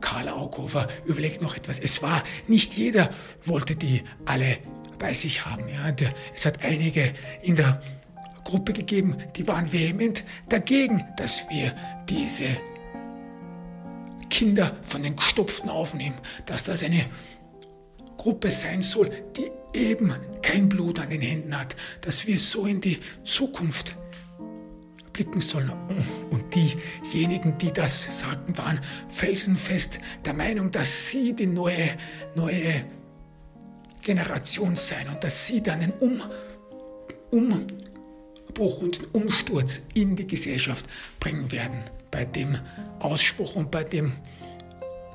[0.00, 1.80] Karl Aukofer überlegt noch etwas.
[1.80, 3.10] Es war nicht jeder
[3.42, 4.58] wollte die alle
[4.98, 5.68] bei sich haben.
[5.68, 5.94] Ja.
[6.34, 7.80] Es hat einige in der
[8.44, 11.74] Gruppe gegeben, die waren vehement dagegen, dass wir
[12.08, 12.46] diese
[14.30, 16.16] Kinder von den Gestopften aufnehmen,
[16.46, 17.06] dass das eine
[18.16, 22.80] Gruppe sein soll, die eben kein Blut an den Händen hat, dass wir so in
[22.80, 23.96] die Zukunft
[25.12, 25.72] blicken sollen.
[26.30, 31.96] Und diejenigen, die das sagten, waren felsenfest der Meinung, dass sie die neue,
[32.34, 32.84] neue
[34.06, 36.22] Generation seien und dass sie dann einen um,
[37.32, 40.86] Umbruch und einen Umsturz in die Gesellschaft
[41.18, 41.82] bringen werden.
[42.12, 42.56] Bei dem
[43.00, 44.12] Ausspruch und bei dem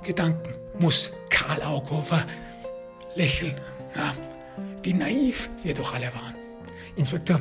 [0.04, 2.26] Gedanken muss Karl Augover
[3.16, 3.56] lächeln.
[3.96, 4.14] Ja,
[4.84, 6.36] wie naiv wir doch alle waren.
[6.98, 7.40] Inspektor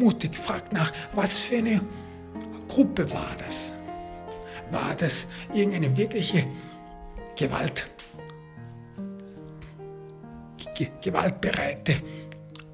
[0.00, 1.80] mutig fragt nach, was für eine
[2.66, 3.72] Gruppe war das?
[4.72, 6.44] War das irgendeine wirkliche
[7.36, 7.95] Gewalt, ge
[11.02, 11.96] gewaltbereite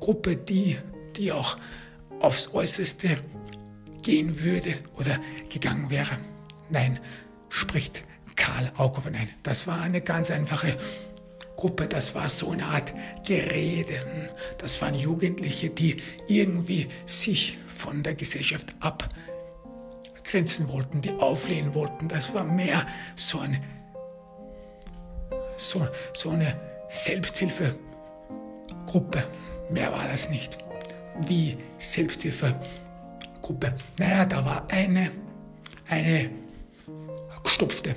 [0.00, 0.78] Gruppe, die,
[1.16, 1.56] die auch
[2.20, 3.18] aufs Äußerste
[4.02, 6.18] gehen würde oder gegangen wäre?
[6.70, 6.98] Nein,
[7.48, 8.02] spricht
[8.36, 9.10] Karl Aukover.
[9.10, 10.76] Nein, das war eine ganz einfache
[11.56, 12.92] Gruppe, das war so eine Art
[13.24, 14.28] Gerede.
[14.58, 15.96] Das waren Jugendliche, die
[16.26, 22.08] irgendwie sich von der Gesellschaft abgrenzen wollten, die auflehnen wollten.
[22.08, 23.62] Das war mehr so, ein,
[25.56, 26.58] so, so eine
[28.86, 29.24] Selbsthilfegruppe.
[29.70, 30.58] Mehr war das nicht.
[31.26, 33.74] wie Selbsthilfegruppe.
[33.98, 35.10] Naja, da war eine,
[35.88, 36.30] eine
[37.44, 37.94] gestopfte.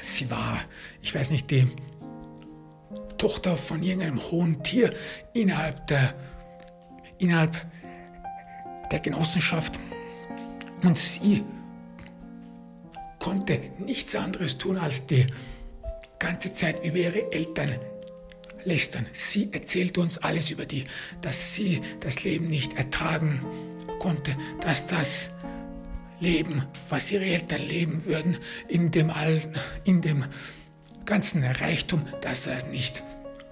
[0.00, 0.58] Sie war,
[1.00, 1.68] ich weiß nicht, die
[3.16, 4.92] Tochter von irgendeinem hohen Tier
[5.32, 6.14] innerhalb der,
[7.18, 7.56] innerhalb
[8.90, 9.78] der Genossenschaft.
[10.82, 11.44] Und sie
[13.20, 15.26] konnte nichts anderes tun, als die
[16.18, 17.78] ganze Zeit über ihre Eltern
[18.64, 19.06] lästern.
[19.12, 20.84] Sie erzählt uns alles über die,
[21.20, 23.44] dass sie das Leben nicht ertragen
[23.98, 25.30] konnte, dass das
[26.20, 28.36] Leben, was ihre Eltern leben würden,
[28.68, 30.24] in dem, allen, in dem
[31.04, 33.02] ganzen Reichtum, dass das nicht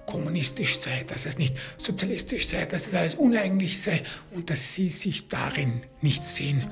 [0.05, 4.89] kommunistisch sei, dass es nicht sozialistisch sei, dass es alles uneigentlich sei und dass sie
[4.89, 6.65] sich darin nicht sehen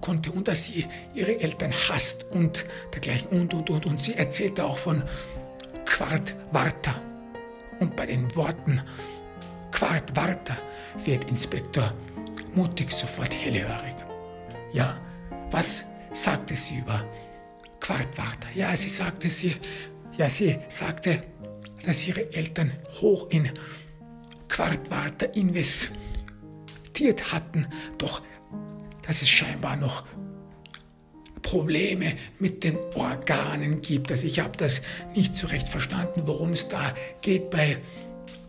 [0.00, 3.86] konnte und dass sie ihre Eltern hasst und dergleichen und und und.
[3.86, 5.02] Und sie erzählte auch von
[5.84, 7.00] Quart Warta.
[7.80, 8.80] Und bei den Worten
[9.70, 10.56] Quart Warta
[11.04, 11.92] wird Inspektor
[12.54, 13.96] mutig sofort hellhörig.
[14.72, 14.96] Ja,
[15.50, 17.04] was sagte sie über
[17.80, 18.48] Quart Warta?
[18.54, 19.56] Ja, sie sagte sie,
[20.16, 21.22] ja, sie sagte,
[21.84, 23.50] dass ihre Eltern hoch in
[24.48, 27.66] Quartwarta investiert hatten,
[27.98, 28.22] doch
[29.02, 30.04] dass es scheinbar noch
[31.44, 34.10] Probleme mit den Organen gibt.
[34.10, 34.82] Also ich habe das
[35.14, 37.76] nicht so recht verstanden, worum es da geht bei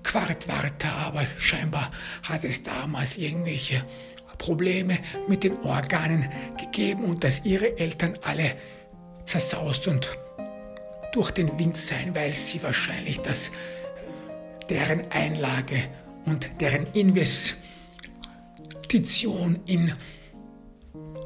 [0.01, 1.91] Quartwarta, aber scheinbar
[2.23, 3.83] hat es damals irgendwelche
[4.37, 8.55] Probleme mit den Organen gegeben und dass ihre Eltern alle
[9.25, 10.17] zersaust und
[11.11, 13.51] durch den Wind sein, weil sie wahrscheinlich das,
[14.69, 15.83] deren Einlage
[16.25, 19.93] und deren Investition in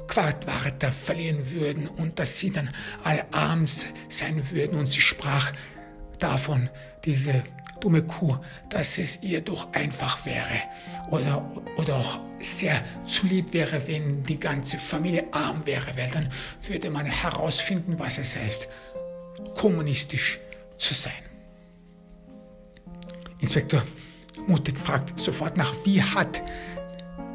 [0.10, 2.70] Quartwarter verlieren würden und dass sie dann
[3.03, 4.78] alle arm sein würden.
[4.78, 5.53] Und sie sprach
[6.20, 6.70] davon,
[7.05, 7.43] diese
[7.80, 8.38] dumme Kuh,
[8.70, 10.62] dass es ihr doch einfach wäre
[11.12, 16.30] oder, oder auch sehr zu lieb wäre, wenn die ganze Familie arm wäre, weil dann
[16.68, 18.68] würde man herausfinden, was es heißt,
[19.55, 20.39] kommunistisch
[20.78, 21.14] zu sein.
[23.39, 23.84] Inspektor
[24.47, 26.41] Mutig fragt sofort nach, wie hat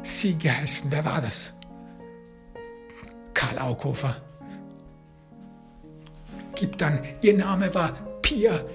[0.03, 0.91] sie geheißen?
[0.91, 1.51] Wer war das?
[3.35, 4.15] Karl Aughofer.
[6.55, 7.91] Gibt dann, ihr Name war
[8.23, 8.65] Pia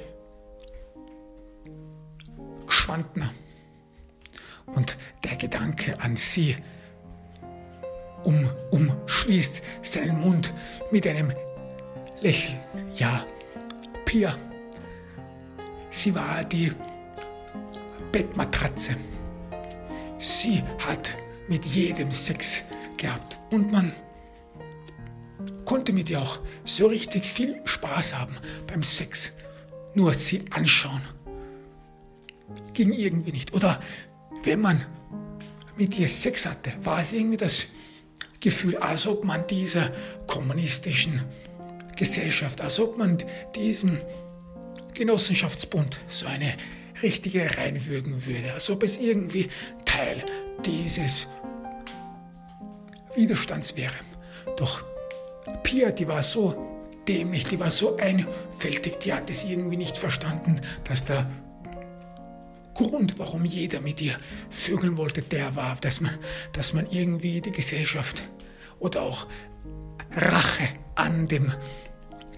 [2.69, 3.31] Schwandner.
[4.67, 6.57] Und der Gedanke an sie
[8.23, 10.55] um, umschließt seinen Mund
[10.93, 11.33] mit einem
[12.21, 12.61] Lächeln.
[12.95, 13.25] Ja,
[14.05, 14.37] Pia.
[15.89, 16.71] Sie war die
[18.13, 18.95] Bettmatratze.
[20.19, 21.17] Sie hat
[21.49, 22.63] mit jedem Sex
[22.97, 23.93] gehabt und man
[25.65, 28.37] konnte mit ihr auch so richtig viel Spaß haben
[28.67, 29.33] beim Sex.
[29.95, 31.03] Nur sie anschauen
[32.75, 33.53] ging irgendwie nicht.
[33.55, 33.81] Oder
[34.43, 34.85] wenn man
[35.77, 37.69] mit ihr Sex hatte, war es irgendwie das
[38.41, 39.91] Gefühl, als ob man dieser
[40.27, 41.23] kommunistischen
[41.97, 43.19] Gesellschaft, als ob man
[43.55, 43.99] diesem
[44.95, 46.55] Genossenschaftsbund so eine
[47.03, 49.49] richtige reinwürgen würde, als ob es irgendwie
[49.85, 50.25] Teil
[50.65, 51.29] dieses
[53.15, 53.95] Widerstands wäre.
[54.57, 54.85] Doch
[55.63, 56.71] Pia, die war so
[57.07, 61.31] dämlich, die war so einfältig, die hat es irgendwie nicht verstanden, dass der
[62.75, 64.17] Grund, warum jeder mit ihr
[64.49, 66.13] vögeln wollte, der war, dass man,
[66.53, 68.23] dass man irgendwie die Gesellschaft
[68.79, 69.27] oder auch
[70.13, 71.53] Rache an dem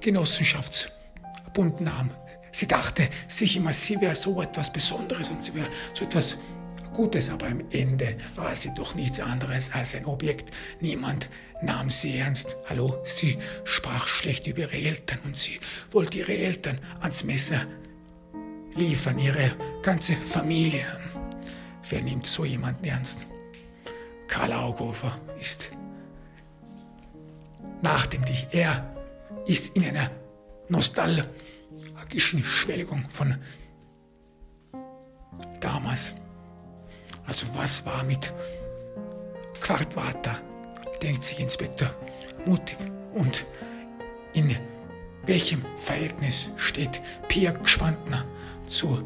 [0.01, 2.11] Genossenschaftsbund nahm.
[2.51, 6.37] Sie dachte sich immer, sie wäre so etwas Besonderes und sie wäre so etwas
[6.93, 10.51] Gutes, aber am Ende war sie doch nichts anderes als ein Objekt.
[10.81, 11.29] Niemand
[11.63, 12.57] nahm sie ernst.
[12.69, 15.61] Hallo, sie sprach schlecht über ihre Eltern und sie
[15.91, 17.67] wollte ihre Eltern ans Messer
[18.75, 19.53] liefern, ihre
[19.83, 20.85] ganze Familie.
[21.89, 23.27] Wer nimmt so jemanden ernst?
[24.29, 25.71] Karl Augofer ist
[27.83, 28.47] nachdenklich.
[28.53, 28.95] Er
[29.47, 30.11] ist in einer
[30.69, 33.37] nostalgischen Schwelgung von
[35.61, 36.15] damals.
[37.27, 38.33] Also was war mit
[39.61, 40.41] Quartwater,
[41.03, 41.90] denkt sich Inspektor
[42.46, 42.78] mutig.
[43.12, 43.44] Und
[44.34, 44.57] in
[45.26, 48.24] welchem Verhältnis steht Pierre Gschwandner
[48.68, 49.03] zu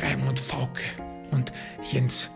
[0.00, 0.82] Raimund Fauke
[1.30, 1.52] und
[1.90, 2.30] Jens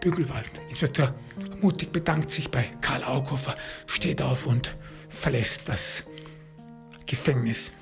[0.00, 0.60] Bügelwald.
[0.68, 1.14] Inspektor
[1.60, 3.54] Mutig bedankt sich bei Karl Aughofer,
[3.86, 4.76] steht auf und
[5.08, 6.04] verlässt das
[7.06, 7.72] Gefängnis.